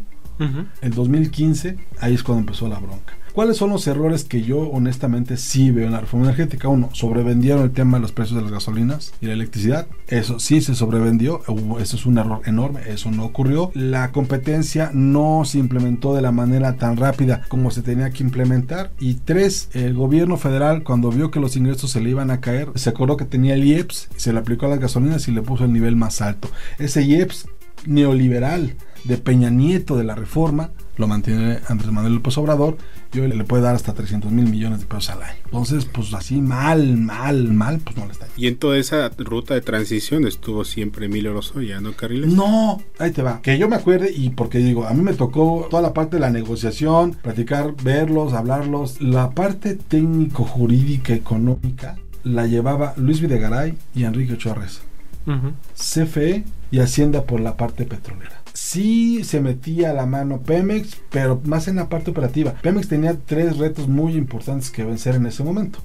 El 0.81 0.91
2015, 0.91 1.77
ahí 2.01 2.15
es 2.15 2.23
cuando 2.23 2.41
empezó 2.41 2.67
la 2.67 2.77
bronca. 2.77 3.13
¿Cuáles 3.33 3.57
son 3.57 3.71
los 3.71 3.87
errores 3.87 4.25
que 4.25 4.43
yo 4.43 4.59
honestamente 4.59 5.37
sí 5.37 5.71
veo 5.71 5.87
en 5.87 5.93
la 5.93 6.01
reforma 6.01 6.27
energética? 6.27 6.67
Uno, 6.67 6.91
sobrevendieron 6.93 7.63
el 7.63 7.71
tema 7.71 7.97
de 7.97 8.03
los 8.03 8.11
precios 8.11 8.35
de 8.35 8.43
las 8.43 8.51
gasolinas 8.51 9.11
y 9.21 9.25
la 9.25 9.33
electricidad. 9.33 9.87
Eso 10.07 10.39
sí 10.39 10.61
se 10.61 10.75
sobrevendió, 10.75 11.41
eso 11.79 11.95
es 11.95 12.05
un 12.05 12.19
error 12.19 12.41
enorme, 12.45 12.81
eso 12.87 13.09
no 13.09 13.25
ocurrió. 13.25 13.71
La 13.73 14.11
competencia 14.11 14.91
no 14.93 15.45
se 15.45 15.57
implementó 15.57 16.13
de 16.13 16.21
la 16.21 16.31
manera 16.31 16.77
tan 16.77 16.95
rápida 16.95 17.41
como 17.47 17.71
se 17.71 17.81
tenía 17.81 18.11
que 18.11 18.21
implementar. 18.21 18.91
Y 18.99 19.15
tres, 19.15 19.69
el 19.73 19.95
gobierno 19.95 20.37
federal 20.37 20.83
cuando 20.83 21.09
vio 21.09 21.31
que 21.31 21.39
los 21.39 21.55
ingresos 21.55 21.89
se 21.89 22.01
le 22.01 22.11
iban 22.11 22.29
a 22.29 22.39
caer, 22.39 22.69
se 22.75 22.91
acordó 22.91 23.17
que 23.17 23.25
tenía 23.25 23.55
el 23.55 23.63
IEPS, 23.63 24.09
se 24.15 24.31
le 24.31 24.37
aplicó 24.37 24.67
a 24.67 24.69
las 24.69 24.79
gasolinas 24.79 25.27
y 25.27 25.31
le 25.31 25.41
puso 25.41 25.65
el 25.65 25.73
nivel 25.73 25.95
más 25.95 26.21
alto. 26.21 26.49
Ese 26.77 27.01
IEPS 27.01 27.47
neoliberal 27.87 28.75
de 29.05 29.17
Peña 29.17 29.49
Nieto 29.49 29.97
de 29.97 30.03
la 30.03 30.15
reforma 30.15 30.69
lo 30.97 31.07
mantiene 31.07 31.59
Andrés 31.67 31.91
Manuel 31.91 32.15
López 32.15 32.37
Obrador 32.37 32.77
y 33.13 33.19
hoy 33.19 33.27
le 33.31 33.43
puede 33.43 33.63
dar 33.63 33.75
hasta 33.75 33.93
300 33.93 34.31
mil 34.31 34.49
millones 34.49 34.79
de 34.79 34.85
pesos 34.85 35.09
al 35.11 35.23
año. 35.23 35.37
Entonces, 35.45 35.85
pues 35.85 36.13
así 36.13 36.41
mal, 36.41 36.97
mal, 36.97 37.53
mal, 37.53 37.79
pues 37.79 37.97
no 37.97 38.05
le 38.05 38.11
está. 38.11 38.27
Y 38.35 38.47
en 38.47 38.57
toda 38.57 38.77
esa 38.77 39.09
ruta 39.17 39.53
de 39.53 39.61
transición 39.61 40.25
estuvo 40.25 40.65
siempre 40.65 41.05
Emilio 41.05 41.33
Lozoya, 41.33 41.79
¿no, 41.81 41.93
Carriles? 41.93 42.33
No, 42.33 42.81
ahí 42.99 43.11
te 43.11 43.21
va. 43.21 43.41
Que 43.41 43.57
yo 43.57 43.69
me 43.69 43.75
acuerde 43.75 44.11
y 44.11 44.29
porque 44.31 44.57
digo, 44.57 44.85
a 44.85 44.93
mí 44.93 45.01
me 45.01 45.13
tocó 45.13 45.67
toda 45.69 45.81
la 45.81 45.93
parte 45.93 46.15
de 46.15 46.21
la 46.21 46.29
negociación, 46.29 47.13
platicar, 47.21 47.75
verlos, 47.83 48.33
hablarlos. 48.33 49.01
La 49.01 49.31
parte 49.31 49.75
técnico-jurídica, 49.75 51.13
económica, 51.13 51.97
la 52.23 52.47
llevaba 52.47 52.93
Luis 52.97 53.21
Videgaray 53.21 53.75
y 53.93 54.05
Enrique 54.05 54.37
Chorres 54.37 54.81
Ujú. 55.27 55.53
CFE 55.75 56.43
y 56.71 56.79
Hacienda 56.79 57.23
por 57.23 57.39
la 57.39 57.55
parte 57.57 57.85
petrolera. 57.85 58.42
Sí 58.53 59.23
se 59.23 59.41
metía 59.41 59.93
la 59.93 60.05
mano 60.05 60.41
Pemex, 60.41 61.01
pero 61.09 61.41
más 61.43 61.67
en 61.67 61.77
la 61.77 61.89
parte 61.89 62.11
operativa. 62.11 62.53
Pemex 62.61 62.87
tenía 62.87 63.17
tres 63.17 63.57
retos 63.57 63.87
muy 63.87 64.15
importantes 64.15 64.69
que 64.69 64.83
vencer 64.83 65.15
en 65.15 65.25
ese 65.25 65.43
momento. 65.43 65.79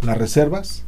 Las 0.00 0.18
reservas, 0.18 0.84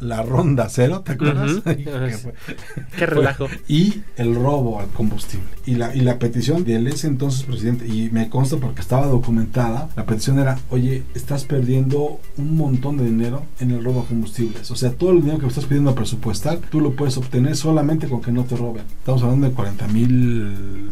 la 0.00 0.22
ronda 0.22 0.68
cero, 0.68 1.02
¿te 1.04 1.12
acuerdas? 1.12 1.62
Qué 2.96 3.06
relajo. 3.06 3.46
y 3.68 4.02
el 4.16 4.34
robo 4.34 4.80
al 4.80 4.88
combustible. 4.88 5.46
Y 5.64 5.74
la, 5.74 5.94
y 5.94 6.00
la 6.00 6.18
petición 6.18 6.64
del 6.64 6.86
ese 6.86 7.06
entonces 7.06 7.44
presidente, 7.44 7.86
y 7.86 8.10
me 8.10 8.28
consta 8.28 8.56
porque 8.56 8.80
estaba 8.80 9.06
documentada, 9.06 9.88
la 9.96 10.04
petición 10.06 10.38
era, 10.38 10.58
oye, 10.70 11.02
estás 11.14 11.44
perdiendo 11.44 12.20
un 12.36 12.56
montón 12.56 12.96
de 12.96 13.04
dinero 13.04 13.42
en 13.60 13.70
el 13.70 13.84
robo 13.84 14.02
a 14.02 14.06
combustibles. 14.06 14.70
O 14.70 14.76
sea, 14.76 14.92
todo 14.92 15.10
el 15.10 15.20
dinero 15.20 15.38
que 15.38 15.46
estás 15.46 15.64
pidiendo 15.64 15.94
presupuestal, 15.94 16.60
tú 16.70 16.80
lo 16.80 16.92
puedes 16.92 17.16
obtener 17.16 17.56
solamente 17.56 18.08
con 18.08 18.20
que 18.20 18.32
no 18.32 18.44
te 18.44 18.56
roben. 18.56 18.84
Estamos 18.98 19.22
hablando 19.22 19.48
de 19.48 19.54
40 19.54 19.88
mil 19.88 20.10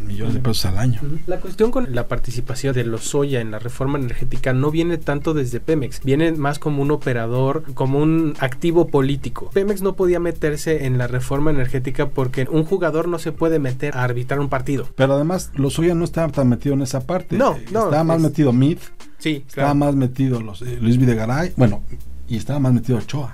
millones 0.06 0.34
de 0.34 0.40
pesos 0.40 0.66
al 0.66 0.78
año. 0.78 1.00
La 1.26 1.40
cuestión 1.40 1.70
con 1.70 1.94
la 1.94 2.08
participación 2.08 2.74
de 2.74 2.84
Lozoya 2.84 3.40
en 3.40 3.50
la 3.50 3.58
reforma 3.58 3.98
energética 3.98 4.52
no 4.52 4.70
viene 4.70 4.98
tanto 4.98 5.34
desde 5.34 5.60
Pemex, 5.60 6.00
viene 6.02 6.32
más 6.32 6.58
como 6.58 6.82
un 6.82 6.90
operador, 6.90 7.64
como 7.74 7.98
un 7.98 8.34
activo 8.38 8.88
político. 8.94 9.50
Pemex 9.52 9.82
no 9.82 9.96
podía 9.96 10.20
meterse 10.20 10.86
en 10.86 10.98
la 10.98 11.08
reforma 11.08 11.50
energética 11.50 12.10
porque 12.10 12.46
un 12.48 12.62
jugador 12.64 13.08
no 13.08 13.18
se 13.18 13.32
puede 13.32 13.58
meter 13.58 13.92
a 13.96 14.04
arbitrar 14.04 14.38
un 14.38 14.48
partido. 14.48 14.86
Pero 14.94 15.14
además, 15.14 15.50
Lozoya 15.56 15.96
no 15.96 16.04
estaba 16.04 16.30
tan 16.30 16.48
metido 16.48 16.76
en 16.76 16.82
esa 16.82 17.00
parte. 17.00 17.36
No, 17.36 17.56
no, 17.72 17.86
Estaba 17.86 18.04
más 18.04 18.18
es- 18.18 18.22
metido 18.22 18.52
Mid, 18.52 18.78
Sí, 19.18 19.42
estaba 19.48 19.74
más 19.74 19.96
metido 19.96 20.40
los, 20.40 20.62
eh, 20.62 20.78
Luis 20.80 20.96
Videgaray, 20.96 21.54
bueno, 21.56 21.82
y 22.28 22.36
estaba 22.36 22.60
más 22.60 22.72
metido 22.72 22.98
Ochoa. 22.98 23.32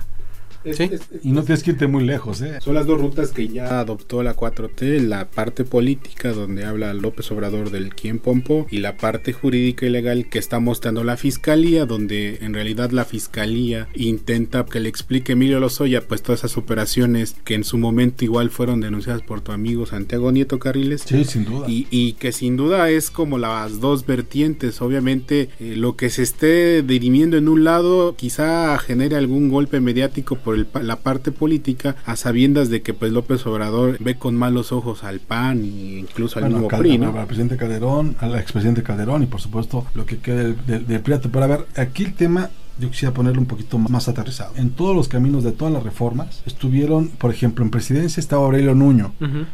Sí. 0.63 0.89
Y 1.23 1.31
no 1.31 1.43
tienes 1.43 1.63
que 1.63 1.71
irte 1.71 1.87
muy 1.87 2.03
lejos, 2.03 2.41
¿eh? 2.41 2.59
Son 2.61 2.75
las 2.75 2.85
dos 2.85 2.99
rutas 2.99 3.31
que 3.31 3.47
ya 3.47 3.79
adoptó 3.79 4.23
la 4.23 4.35
4T, 4.35 4.99
la 5.07 5.29
parte 5.29 5.63
política 5.63 6.33
donde 6.33 6.65
habla 6.65 6.93
López 6.93 7.31
Obrador 7.31 7.71
del 7.71 7.93
quién 7.95 8.19
pompo 8.19 8.67
y 8.69 8.77
la 8.79 8.97
parte 8.97 9.33
jurídica 9.33 9.85
y 9.85 9.89
legal 9.89 10.29
que 10.29 10.39
está 10.39 10.59
mostrando 10.59 11.03
la 11.03 11.17
fiscalía 11.17 11.85
donde 11.85 12.39
en 12.41 12.53
realidad 12.53 12.91
la 12.91 13.05
fiscalía 13.05 13.87
intenta 13.95 14.65
que 14.65 14.79
le 14.79 14.89
explique 14.89 15.33
Emilio 15.33 15.59
Lozoya 15.59 16.01
pues 16.07 16.21
todas 16.21 16.41
esas 16.41 16.57
operaciones 16.57 17.35
que 17.43 17.55
en 17.55 17.63
su 17.63 17.77
momento 17.77 18.23
igual 18.25 18.49
fueron 18.49 18.81
denunciadas 18.81 19.21
por 19.23 19.41
tu 19.41 19.51
amigo 19.51 19.85
Santiago 19.85 20.31
Nieto 20.31 20.59
Carriles 20.59 21.01
Sí, 21.05 21.23
sin 21.25 21.45
duda. 21.45 21.67
y, 21.69 21.87
y 21.89 22.13
que 22.13 22.31
sin 22.31 22.57
duda 22.57 22.89
es 22.89 23.09
como 23.11 23.37
las 23.37 23.79
dos 23.79 24.05
vertientes. 24.05 24.81
Obviamente, 24.81 25.49
eh, 25.59 25.75
lo 25.75 25.95
que 25.95 26.09
se 26.09 26.23
esté 26.23 26.81
dirimiendo 26.83 27.37
en 27.37 27.47
un 27.47 27.63
lado 27.63 28.15
quizá 28.15 28.77
genere 28.79 29.15
algún 29.15 29.49
golpe 29.49 29.79
mediático 29.79 30.35
por 30.37 30.50
el 30.53 30.65
pa- 30.65 30.81
la 30.83 30.97
parte 30.97 31.31
política, 31.31 31.95
a 32.05 32.15
sabiendas 32.15 32.69
de 32.69 32.81
que 32.81 32.93
pues 32.93 33.11
López 33.11 33.45
Obrador 33.45 33.97
ve 33.99 34.15
con 34.15 34.35
malos 34.35 34.71
ojos 34.71 35.03
al 35.03 35.19
PAN 35.19 35.61
e 35.63 35.97
incluso 35.99 36.39
al 36.39 36.43
Bueno, 36.45 36.55
mismo 36.57 36.67
Cal- 36.69 36.79
PRI, 36.79 36.91
al- 36.93 36.99
¿no? 37.01 37.19
al 37.19 37.27
presidente 37.27 37.57
Calderón, 37.57 38.15
al 38.19 38.35
expresidente 38.35 38.83
Calderón 38.83 39.23
y 39.23 39.25
por 39.27 39.41
supuesto 39.41 39.85
lo 39.93 40.05
que 40.05 40.17
quede 40.19 40.43
del, 40.43 40.65
del, 40.65 40.87
del 40.87 40.99
PRI. 41.01 41.15
Pero 41.31 41.43
a 41.43 41.47
ver, 41.47 41.65
aquí 41.75 42.03
el 42.03 42.13
tema 42.13 42.49
yo 42.79 42.89
quisiera 42.89 43.13
ponerlo 43.13 43.41
un 43.41 43.47
poquito 43.47 43.77
más 43.77 44.07
aterrizado. 44.07 44.53
En 44.55 44.71
todos 44.71 44.95
los 44.95 45.07
caminos 45.07 45.43
de 45.43 45.51
todas 45.51 45.71
las 45.73 45.83
reformas 45.83 46.41
estuvieron, 46.47 47.09
por 47.09 47.29
ejemplo, 47.31 47.63
en 47.63 47.69
presidencia 47.69 48.19
estaba 48.19 48.43
Aurelio 48.45 48.73
Nuño, 48.73 49.13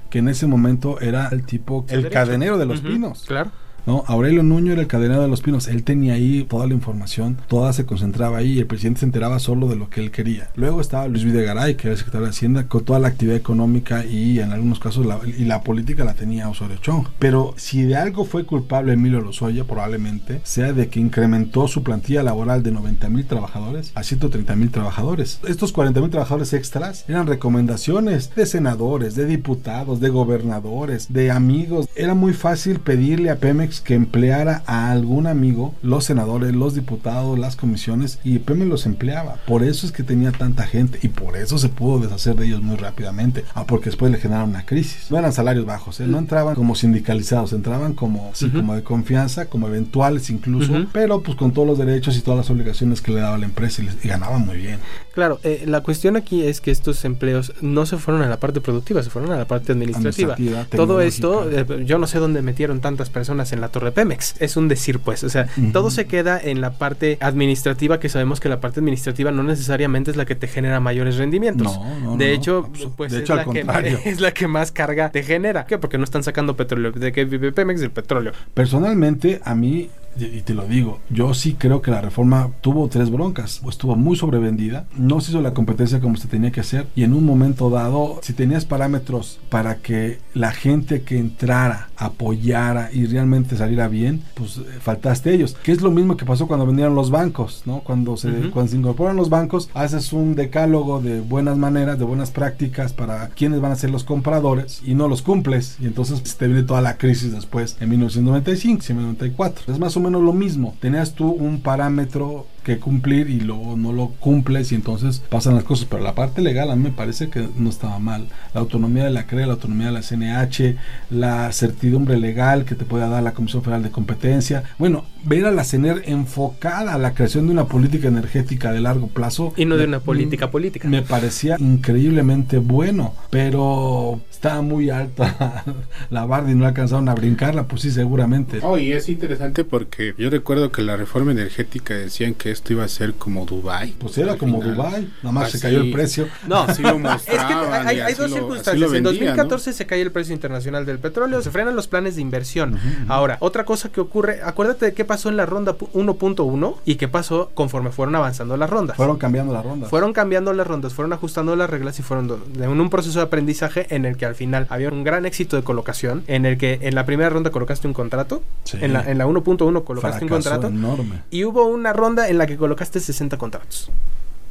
que 0.10 0.20
en 0.20 0.30
ese 0.30 0.48
momento 0.48 1.02
era 1.02 1.28
el 1.30 1.44
tipo, 1.44 1.82
el 1.90 2.04
derecho. 2.04 2.14
cadenero 2.14 2.58
de 2.58 2.66
los 2.66 2.80
pinos. 2.82 3.26
Claro. 3.28 3.52
¿No? 3.88 4.04
Aurelio 4.06 4.44
Nuño 4.44 4.74
era 4.74 4.82
el 4.82 4.88
cadenero 4.88 5.22
de 5.22 5.28
los 5.28 5.42
pinos. 5.42 5.68
Él 5.68 5.84
tenía 5.84 6.14
ahí 6.14 6.46
toda 6.48 6.68
la 6.68 6.74
información, 6.74 7.38
toda 7.48 7.74
se 7.74 7.86
concentraba 7.86 8.38
ahí 8.38 8.60
el 8.60 8.68
presidente 8.68 9.00
se 9.00 9.06
enteraba 9.06 9.40
solo 9.40 9.68
de 9.68 9.76
lo 9.76 9.90
que 9.90 10.02
él 10.02 10.12
quería. 10.12 10.50
Luego 10.56 10.82
estaba 10.82 11.08
Luis 11.08 11.24
Videgaray, 11.24 11.76
que 11.76 11.88
era 11.88 11.94
el 11.94 11.98
secretario 11.98 12.26
de 12.26 12.32
Hacienda, 12.32 12.68
con 12.68 12.84
toda 12.84 13.00
la 13.00 13.08
actividad 13.08 13.38
económica 13.38 14.06
y 14.06 14.40
en 14.40 14.52
algunos 14.52 14.80
casos 14.80 15.08
y 15.26 15.46
la 15.46 15.62
política 15.62 16.04
la 16.04 16.14
tenía 16.14 16.50
Osorio 16.50 16.78
Chong. 16.78 17.08
Pero 17.20 17.54
si 17.58 17.84
de 17.84 17.96
algo 17.96 18.26
fue 18.26 18.46
culpable 18.46 18.94
Emilio 18.94 19.22
Lozoya, 19.22 19.64
probablemente 19.64 20.42
sea 20.44 20.74
de 20.74 20.90
que 20.90 21.00
incrementó 21.00 21.68
su 21.68 21.84
plantilla 21.84 22.24
laboral 22.24 22.64
de 22.64 22.72
90 22.72 23.10
mil 23.10 23.26
trabajadores 23.26 23.92
a 23.96 24.04
130 24.04 24.56
mil 24.56 24.70
trabajadores. 24.70 25.40
Estos 25.48 25.72
40 25.72 26.02
mil 26.02 26.10
trabajadores 26.10 26.54
extras 26.54 27.06
eran 27.08 27.28
recomendaciones 27.28 28.36
de 28.36 28.46
senadores, 28.46 29.16
de 29.16 29.26
diputados, 29.26 30.00
de 30.00 30.10
gobernadores, 30.10 31.08
de 31.10 31.32
amigos. 31.32 31.88
Era 31.96 32.14
muy 32.14 32.34
fácil 32.34 32.80
pedirle 32.80 33.30
a 33.30 33.38
Pemex 33.38 33.77
que 33.82 33.94
empleara 33.96 34.64
a 34.66 34.92
algún 34.92 35.28
amigo, 35.28 35.74
los 35.82 36.06
senadores, 36.06 36.56
los 36.56 36.76
diputados, 36.76 37.38
las 37.40 37.56
comisiones, 37.56 38.20
y 38.24 38.40
Pemex 38.40 38.70
los 38.70 38.86
empleaba. 38.86 39.36
Por 39.46 39.64
eso 39.64 39.86
es 39.86 39.92
que 39.92 40.04
tenía 40.04 40.32
tanta 40.32 40.68
gente 40.68 41.00
y 41.02 41.10
por 41.10 41.38
eso 41.38 41.58
se 41.58 41.70
pudo 41.70 42.00
deshacer 42.00 42.36
de 42.36 42.46
ellos 42.48 42.62
muy 42.62 42.78
rápidamente. 42.78 43.44
Ah, 43.54 43.66
porque 43.66 43.86
después 43.90 44.12
le 44.12 44.18
generaron 44.18 44.50
una 44.50 44.66
crisis. 44.66 45.10
No 45.12 45.18
eran 45.18 45.34
salarios 45.34 45.66
bajos, 45.66 46.00
¿eh? 46.00 46.08
no 46.08 46.18
entraban 46.20 46.56
como 46.56 46.76
sindicalizados, 46.76 47.54
entraban 47.54 47.94
como, 47.94 48.32
sí, 48.34 48.50
como 48.50 48.76
de 48.76 48.84
confianza, 48.84 49.46
como 49.46 49.68
eventuales 49.68 50.30
incluso, 50.30 50.88
pero 50.94 51.22
pues 51.22 51.38
con 51.38 51.52
todos 51.54 51.68
los 51.68 51.78
derechos 51.78 52.18
y 52.18 52.22
todas 52.22 52.38
las 52.40 52.50
obligaciones 52.50 53.02
que 53.02 53.12
le 53.12 53.22
daba 53.22 53.38
la 53.38 53.46
empresa 53.46 53.82
y, 53.82 53.86
les- 53.86 54.04
y 54.04 54.08
ganaban 54.08 54.46
muy 54.46 54.58
bien. 54.58 54.80
Claro, 55.14 55.40
eh, 55.44 55.64
la 55.66 55.82
cuestión 55.82 56.16
aquí 56.16 56.44
es 56.44 56.62
que 56.62 56.70
estos 56.72 57.04
empleos 57.06 57.54
no 57.62 57.86
se 57.86 57.98
fueron 57.98 58.22
a 58.22 58.28
la 58.30 58.40
parte 58.40 58.62
productiva, 58.62 59.02
se 59.02 59.10
fueron 59.10 59.32
a 59.32 59.38
la 59.38 59.46
parte 59.46 59.72
administrativa. 59.72 60.34
Administrativa, 60.34 60.78
Todo 60.78 61.02
esto, 61.02 61.50
eh, 61.50 61.84
yo 61.86 61.98
no 61.98 62.06
sé 62.08 62.20
dónde 62.20 62.42
metieron 62.42 62.82
tantas 62.82 63.10
personas 63.10 63.52
en 63.52 63.62
la 63.62 63.67
Torre 63.70 63.92
Pemex. 63.92 64.36
Es 64.40 64.58
un 64.58 64.68
decir, 64.68 65.00
pues. 65.00 65.24
O 65.24 65.30
sea, 65.30 65.48
todo 65.74 65.90
se 65.92 66.06
queda 66.06 66.40
en 66.42 66.62
la 66.62 66.72
parte 66.72 67.18
administrativa, 67.22 68.00
que 68.00 68.10
sabemos 68.10 68.40
que 68.40 68.50
la 68.50 68.60
parte 68.60 68.80
administrativa 68.80 69.32
no 69.32 69.44
necesariamente 69.44 70.12
es 70.12 70.18
la 70.18 70.26
que 70.26 70.36
te 70.36 70.48
genera 70.48 70.80
mayores 70.80 71.18
rendimientos. 71.18 71.68
No, 71.78 72.00
no, 72.00 72.18
de 72.18 72.28
no, 72.28 72.34
hecho, 72.34 72.70
abso- 72.72 72.92
pues 72.96 73.12
de 73.12 73.18
es, 73.20 73.24
hecho, 73.24 73.36
la 73.36 73.46
que, 73.46 73.66
es 74.06 74.20
la 74.22 74.32
que 74.32 74.48
más 74.48 74.72
carga 74.72 75.12
te 75.12 75.24
genera. 75.24 75.66
¿Qué? 75.66 75.78
Porque 75.78 75.98
no 75.98 76.04
están 76.04 76.24
sacando 76.24 76.56
petróleo. 76.56 76.92
¿De 76.92 77.12
qué 77.12 77.26
vive 77.26 77.52
Pemex? 77.52 77.82
Del 77.82 77.92
petróleo. 77.92 78.32
Personalmente, 78.54 79.40
a 79.44 79.56
mí, 79.56 79.90
y 80.20 80.42
te 80.42 80.54
lo 80.54 80.66
digo, 80.66 81.00
yo 81.10 81.34
sí 81.34 81.54
creo 81.58 81.82
que 81.82 81.92
la 81.92 82.02
reforma 82.02 82.50
tuvo 82.62 82.88
tres 82.88 83.10
broncas. 83.10 83.62
Estuvo 83.70 83.96
muy 83.96 84.16
sobrevendida, 84.18 84.86
no 84.98 85.22
se 85.22 85.32
hizo 85.32 85.42
la 85.42 85.54
competencia 85.54 86.00
como 86.00 86.18
se 86.18 86.28
tenía 86.28 86.52
que 86.52 86.62
hacer 86.62 86.88
y 86.96 87.04
en 87.04 87.14
un 87.14 87.26
momento 87.26 87.70
dado, 87.70 88.20
si 88.22 88.34
tenías 88.34 88.66
parámetros 88.66 89.40
para 89.50 89.78
que 89.78 90.20
la 90.34 90.52
gente 90.52 91.02
que 91.02 91.18
entrara 91.18 91.90
apoyara 91.98 92.90
y 92.94 93.06
realmente 93.06 93.58
saliera 93.58 93.88
bien, 93.88 94.22
pues 94.36 94.58
eh, 94.58 94.62
faltaste 94.80 95.34
ellos. 95.34 95.56
Que 95.64 95.72
es 95.72 95.82
lo 95.82 95.92
mismo 95.92 96.18
que 96.18 96.26
pasó 96.26 96.48
cuando 96.48 96.66
vendieron 96.66 96.96
los 96.96 97.10
bancos, 97.12 97.64
¿no? 97.66 97.80
Cuando 97.82 98.18
se, 98.18 98.30
Ujú. 98.30 98.52
cuando 98.52 98.72
se 98.72 98.78
incorporan 98.78 99.16
los 99.16 99.30
bancos, 99.30 99.70
haces 99.74 100.14
un 100.14 100.36
decálogo 100.36 101.02
de 101.02 101.22
buenas 101.22 101.58
maneras, 101.58 101.98
de 102.00 102.06
buenas 102.06 102.32
prácticas 102.32 102.94
para 102.94 103.30
quienes 103.30 103.62
van 103.62 103.72
a 103.72 103.76
ser 103.76 103.90
los 103.90 104.04
compradores 104.04 104.82
y 104.86 104.94
no 104.96 105.08
los 105.08 105.22
cumples. 105.22 105.78
Y 105.80 105.86
entonces 105.86 106.22
te 106.38 106.48
viene 106.48 106.64
toda 106.64 106.82
la 106.82 106.98
crisis 106.98 107.32
después 107.32 107.78
en 107.80 107.90
1995, 107.90 108.84
1994. 108.90 109.74
Es 109.74 109.80
más 109.80 109.96
o 109.98 110.00
menos 110.00 110.07
lo 110.10 110.34
mismo. 110.34 110.76
Tenías 110.80 111.14
tú 111.14 111.30
un 111.30 111.62
parámetro 111.62 112.46
que 112.76 112.80
cumplir 112.80 113.30
y 113.30 113.40
luego 113.40 113.76
no 113.78 113.94
lo 113.94 114.10
cumples 114.20 114.72
y 114.72 114.76
entonces 114.76 115.20
pasan 115.30 115.56
las 115.56 115.64
cosas. 115.64 115.88
Pero 115.90 116.04
la 116.04 116.14
parte 116.14 116.42
legal 116.42 116.70
a 116.70 116.76
mí 116.76 116.84
me 116.84 116.92
parece 116.92 117.30
que 117.30 117.48
no 117.56 117.70
estaba 117.70 117.98
mal. 118.00 118.28
La 118.54 118.60
autonomía 118.62 119.06
de 119.06 119.12
la 119.12 119.26
CRE, 119.26 119.46
la 119.46 119.54
autonomía 119.54 119.88
de 119.88 119.94
la 119.94 120.02
CNH, 120.02 120.76
la 121.10 121.52
certidumbre 121.54 122.18
legal 122.18 122.66
que 122.66 122.76
te 122.76 122.86
pueda 122.86 123.08
dar 123.08 123.24
la 123.24 123.34
Comisión 123.34 123.64
Federal 123.64 123.84
de 123.84 123.90
Competencia. 123.92 124.64
Bueno, 124.78 125.06
ver 125.24 125.46
a 125.46 125.52
la 125.52 125.64
CENER 125.64 126.04
enfocada 126.06 126.94
a 126.94 126.98
la 126.98 127.14
creación 127.14 127.48
de 127.48 127.54
una 127.54 127.66
política 127.66 128.08
energética 128.10 128.72
de 128.72 128.82
largo 128.82 129.08
plazo. 129.08 129.54
Y 129.58 129.66
no 129.66 129.76
de 129.78 129.84
me- 129.84 129.88
una 129.96 130.00
política 130.02 130.52
política. 130.52 130.88
Me 130.88 131.02
parecía 131.02 131.56
increíblemente 131.60 132.58
bueno, 132.60 133.14
pero 133.30 134.20
estaba 134.30 134.62
muy 134.62 134.90
alta 134.90 135.64
la 136.10 136.26
barda 136.26 136.52
y 136.52 136.56
no 136.56 136.66
alcanzaron 136.66 137.08
a 137.10 137.16
brincarla, 137.16 137.64
pues 137.68 137.82
sí, 137.84 137.92
seguramente. 137.92 138.60
Oh, 138.62 138.78
y 138.78 138.92
es 138.92 139.10
interesante 139.10 139.64
porque 139.64 140.14
yo 140.18 140.30
recuerdo 140.30 140.72
que 140.72 140.82
la 140.84 140.96
reforma 140.98 141.32
energética 141.32 141.94
decían 141.96 142.34
que 142.34 142.52
esto 142.58 142.74
iba 142.74 142.84
a 142.84 142.88
ser 142.88 143.14
como 143.14 143.46
Dubai. 143.46 143.92
Pues 143.94 144.18
era 144.18 144.36
como 144.38 144.60
final. 144.62 144.76
Dubai, 144.76 145.10
nada 145.24 145.32
más 145.32 145.52
se 145.52 145.60
cayó 145.60 145.82
el 145.82 145.92
precio. 145.92 146.28
No, 146.48 146.62
Así 146.62 146.82
lo 146.82 146.90
es 147.16 147.24
que 147.24 147.34
hay, 147.36 148.14
dos 148.14 148.30
lo- 148.30 148.36
circunstancias. 148.36 148.78
lo 148.80 148.88
en 148.88 148.92
vendían, 149.04 149.04
2014 149.36 149.74
se 149.74 149.86
cae 149.86 150.02
el 150.02 150.12
precio 150.12 150.34
internacional 150.34 150.86
del 150.86 151.00
petróleo, 151.00 151.42
se 151.42 151.52
frenan 151.52 151.76
los 151.76 151.88
planes 151.88 152.16
de 152.16 152.22
inversión. 152.22 152.80
Ahora, 153.08 153.38
otra 153.40 153.64
cosa 153.66 153.90
que 153.90 154.02
ocurre, 154.02 154.42
acuérdate 154.44 154.88
de 154.88 154.94
qué 154.94 155.06
pasó 155.06 155.30
en 155.30 155.38
la 155.38 155.46
ronda 155.46 155.78
pu- 155.78 155.90
1.1 155.94 156.76
y 156.86 156.96
qué 156.96 157.08
pasó 157.08 157.52
conforme 157.54 157.92
fueron 157.92 158.16
avanzando 158.16 158.58
las 158.58 158.70
rondas. 158.70 158.98
Fueron 158.98 159.18
cambiando 159.18 159.54
la 159.54 159.62
ronda. 159.62 159.88
Fueron 159.88 160.14
cambiando 160.14 160.54
las 160.54 160.68
rondas, 160.68 160.94
fueron 160.94 161.14
ajustando 161.14 161.56
las 161.56 161.70
reglas 161.70 162.00
y 162.00 162.04
fueron 162.04 162.42
en 162.60 162.82
un 162.82 162.90
proceso 162.90 163.20
de 163.20 163.26
aprendizaje 163.26 163.88
en 163.96 164.06
el 164.06 164.18
que 164.18 164.26
al 164.26 164.36
final 164.36 164.66
había 164.70 164.90
un 164.90 165.04
gran 165.04 165.26
éxito 165.26 165.56
de 165.56 165.64
colocación, 165.64 166.24
en 166.28 166.46
el 166.46 166.58
que 166.58 166.80
en 166.82 166.96
la 166.96 167.06
primera 167.06 167.30
ronda 167.30 167.52
colocaste 167.52 167.88
un 167.88 167.94
contrato, 167.94 168.42
Sí. 168.64 168.78
en 168.82 168.94
la, 168.94 169.02
en 169.10 169.18
la 169.18 169.26
1.1 169.28 169.84
colocaste 169.84 170.24
un 170.26 170.30
Fracaso 170.30 170.50
contrato 170.50 170.68
enorme. 170.68 171.22
y 171.32 171.44
hubo 171.46 171.66
una 171.68 171.94
ronda 171.94 172.28
en 172.30 172.38
la 172.38 172.47
que 172.48 172.58
colocaste 172.58 173.00
60 173.00 173.38
contratos. 173.38 173.92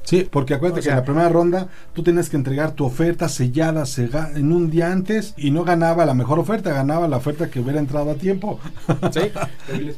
Sí, 0.06 0.26
porque 0.30 0.54
acuérdate 0.54 0.80
O 0.80 0.82
que 0.84 0.88
en 0.88 0.96
la 0.96 1.04
primera 1.04 1.28
ronda 1.28 1.68
tú 1.92 2.02
tenías 2.02 2.30
que 2.30 2.36
entregar 2.36 2.72
tu 2.72 2.84
oferta 2.84 3.28
sellada 3.28 3.84
en 4.36 4.52
un 4.52 4.70
día 4.70 4.92
antes 4.92 5.34
y 5.36 5.50
no 5.50 5.64
ganaba 5.64 6.06
la 6.06 6.14
mejor 6.14 6.38
oferta, 6.38 6.72
ganaba 6.72 7.08
la 7.08 7.16
oferta 7.16 7.50
que 7.50 7.60
hubiera 7.60 7.80
entrado 7.80 8.10
a 8.10 8.14
tiempo. 8.14 8.58
Sí. 9.12 9.30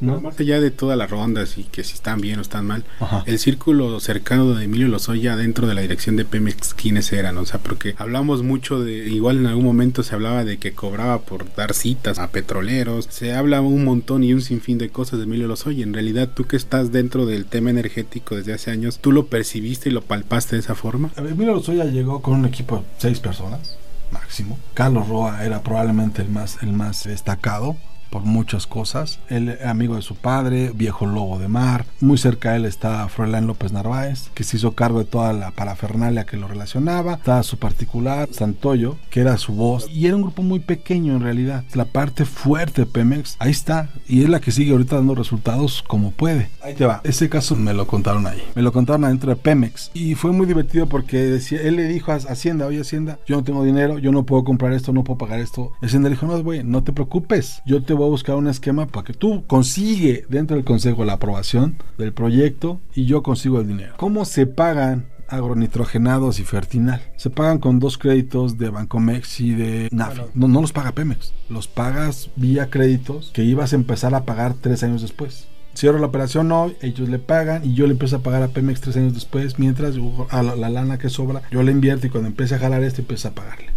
¿No? 0.01 0.21
Más 0.21 0.39
allá 0.39 0.59
de 0.61 0.71
todas 0.71 0.97
las 0.97 1.09
rondas 1.09 1.57
y 1.57 1.63
que 1.63 1.83
si 1.83 1.93
están 1.93 2.21
bien 2.21 2.39
o 2.39 2.41
están 2.41 2.65
mal, 2.65 2.83
Ajá. 2.99 3.23
el 3.25 3.39
círculo 3.39 3.99
cercano 3.99 4.53
de 4.53 4.65
Emilio 4.65 4.87
Lozoya 4.87 5.35
dentro 5.35 5.67
de 5.67 5.73
la 5.73 5.81
dirección 5.81 6.15
de 6.15 6.25
Pemex, 6.25 6.73
¿quiénes 6.73 7.11
eran? 7.11 7.37
O 7.37 7.45
sea, 7.45 7.59
porque 7.59 7.95
hablamos 7.97 8.43
mucho 8.43 8.81
de, 8.81 9.07
igual 9.07 9.37
en 9.37 9.47
algún 9.47 9.65
momento 9.65 10.03
se 10.03 10.15
hablaba 10.15 10.43
de 10.43 10.57
que 10.57 10.73
cobraba 10.73 11.19
por 11.21 11.53
dar 11.55 11.73
citas 11.73 12.19
a 12.19 12.29
petroleros, 12.29 13.07
se 13.09 13.33
habla 13.33 13.61
un 13.61 13.83
montón 13.83 14.23
y 14.23 14.33
un 14.33 14.41
sinfín 14.41 14.77
de 14.77 14.89
cosas 14.89 15.19
de 15.19 15.25
Emilio 15.25 15.47
Lozoya. 15.47 15.83
En 15.83 15.93
realidad, 15.93 16.29
tú 16.33 16.45
que 16.45 16.55
estás 16.55 16.91
dentro 16.91 17.25
del 17.25 17.45
tema 17.45 17.69
energético 17.69 18.35
desde 18.35 18.53
hace 18.53 18.71
años, 18.71 18.99
¿tú 18.99 19.11
lo 19.11 19.27
percibiste 19.27 19.89
y 19.89 19.91
lo 19.91 19.98
palpaste 20.01 20.55
de 20.55 20.61
esa 20.61 20.75
forma? 20.75 21.11
Emilio 21.17 21.53
Lozoya 21.53 21.85
llegó 21.85 22.21
con 22.21 22.35
un 22.35 22.45
equipo 22.45 22.77
de 22.77 22.83
seis 22.97 23.19
personas, 23.19 23.77
máximo. 24.11 24.57
Carlos 24.73 25.07
Roa 25.07 25.43
era 25.45 25.61
probablemente 25.61 26.21
el 26.21 26.29
más, 26.29 26.61
el 26.61 26.73
más 26.73 27.03
destacado 27.03 27.75
por 28.09 28.23
muchas 28.23 28.67
cosas. 28.67 29.19
Él 29.29 29.57
amigo 29.65 29.95
de 29.95 30.01
su 30.01 30.15
padre, 30.15 30.71
viejo 30.73 31.05
lobo 31.05 31.39
de 31.39 31.47
mar. 31.47 31.85
Muy 32.01 32.17
cerca 32.17 32.51
de 32.51 32.57
él 32.57 32.65
está 32.65 33.07
Froilán 33.09 33.47
López 33.47 33.71
Narváez, 33.71 34.29
que 34.33 34.43
se 34.43 34.57
hizo 34.57 34.73
cargo 34.73 34.99
de 34.99 35.05
toda 35.05 35.33
la 35.33 35.51
parafernalia 35.51 36.25
que 36.25 36.37
lo 36.37 36.47
relacionaba. 36.47 37.13
Estaba 37.13 37.43
su 37.43 37.57
particular, 37.57 38.29
Santoyo, 38.31 38.97
que 39.09 39.21
era 39.21 39.37
su 39.37 39.53
voz. 39.53 39.89
Y 39.89 40.07
era 40.07 40.15
un 40.15 40.21
grupo 40.21 40.43
muy 40.43 40.59
pequeño 40.59 41.15
en 41.15 41.21
realidad. 41.21 41.63
La 41.73 41.85
parte 41.85 42.25
fuerte 42.25 42.81
de 42.81 42.87
Pemex, 42.87 43.35
ahí 43.39 43.51
está. 43.51 43.89
Y 44.07 44.23
es 44.23 44.29
la 44.29 44.39
que 44.39 44.51
sigue 44.51 44.71
ahorita 44.71 44.95
dando 44.95 45.15
resultados 45.15 45.83
como 45.87 46.11
puede. 46.11 46.49
Ahí 46.61 46.73
te 46.73 46.85
va. 46.85 47.01
Ese 47.03 47.29
caso 47.29 47.55
me 47.55 47.73
lo 47.73 47.87
contaron 47.87 48.27
ahí. 48.27 48.41
Me 48.55 48.61
lo 48.61 48.71
contaron 48.71 49.05
adentro 49.05 49.29
de 49.29 49.35
Pemex. 49.35 49.91
Y 49.93 50.15
fue 50.15 50.31
muy 50.31 50.45
divertido 50.45 50.87
porque 50.87 51.17
decía, 51.17 51.61
él 51.61 51.75
le 51.75 51.83
dijo 51.83 52.11
a 52.11 52.15
Hacienda, 52.15 52.65
oye 52.65 52.81
Hacienda, 52.81 53.19
yo 53.27 53.37
no 53.37 53.43
tengo 53.43 53.63
dinero, 53.63 53.99
yo 53.99 54.11
no 54.11 54.23
puedo 54.23 54.43
comprar 54.43 54.73
esto, 54.73 54.93
no 54.93 55.03
puedo 55.03 55.17
pagar 55.17 55.39
esto. 55.39 55.71
Hacienda 55.81 56.09
le 56.09 56.15
dijo, 56.15 56.27
no, 56.27 56.41
güey, 56.43 56.63
no 56.63 56.83
te 56.83 56.93
preocupes. 56.93 57.61
Yo 57.65 57.83
te 57.83 57.93
voy 57.99 58.07
a 58.07 58.11
buscar 58.11 58.35
un 58.35 58.47
esquema 58.47 58.87
para 58.87 59.05
que 59.05 59.13
tú 59.13 59.43
consigue 59.45 60.25
dentro 60.29 60.55
del 60.55 60.65
consejo 60.65 61.05
la 61.05 61.13
aprobación 61.13 61.75
del 61.97 62.13
proyecto 62.13 62.79
y 62.95 63.05
yo 63.05 63.21
consigo 63.21 63.59
el 63.59 63.67
dinero. 63.67 63.93
¿Cómo 63.97 64.25
se 64.25 64.47
pagan? 64.47 65.05
agronitrogenados 65.31 66.39
y 66.39 66.43
fertinal. 66.43 67.03
Se 67.15 67.29
pagan 67.29 67.59
con 67.59 67.77
dos 67.79 67.99
créditos 67.99 68.57
de 68.57 68.71
Bancomex 68.71 69.39
y 69.41 69.53
de 69.53 69.87
Nafi. 69.91 70.21
No, 70.33 70.47
no 70.47 70.59
los 70.59 70.71
paga 70.71 70.93
Pemex, 70.93 71.33
los 71.49 71.67
pagas 71.67 72.31
vía 72.35 72.71
créditos 72.71 73.29
que 73.31 73.43
ibas 73.43 73.73
a 73.73 73.75
empezar 73.75 74.15
a 74.15 74.25
pagar 74.25 74.55
tres 74.59 74.81
años 74.81 75.03
después. 75.03 75.47
Cierro 75.75 75.99
la 75.99 76.07
operación 76.07 76.51
hoy, 76.51 76.77
ellos 76.81 77.09
le 77.09 77.19
pagan 77.19 77.63
y 77.63 77.75
yo 77.75 77.85
le 77.85 77.91
empiezo 77.91 78.15
a 78.15 78.23
pagar 78.23 78.41
a 78.41 78.47
Pemex 78.47 78.81
tres 78.81 78.97
años 78.97 79.13
después, 79.13 79.59
mientras 79.59 79.95
a 80.31 80.41
la, 80.41 80.55
la 80.55 80.69
lana 80.71 80.97
que 80.97 81.09
sobra 81.09 81.43
yo 81.51 81.61
le 81.61 81.71
invierto 81.71 82.07
y 82.07 82.09
cuando 82.09 82.27
empiece 82.27 82.55
a 82.55 82.59
jalar 82.59 82.81
esto 82.81 83.01
empiezo 83.01 83.27
a 83.27 83.35
pagarle. 83.35 83.69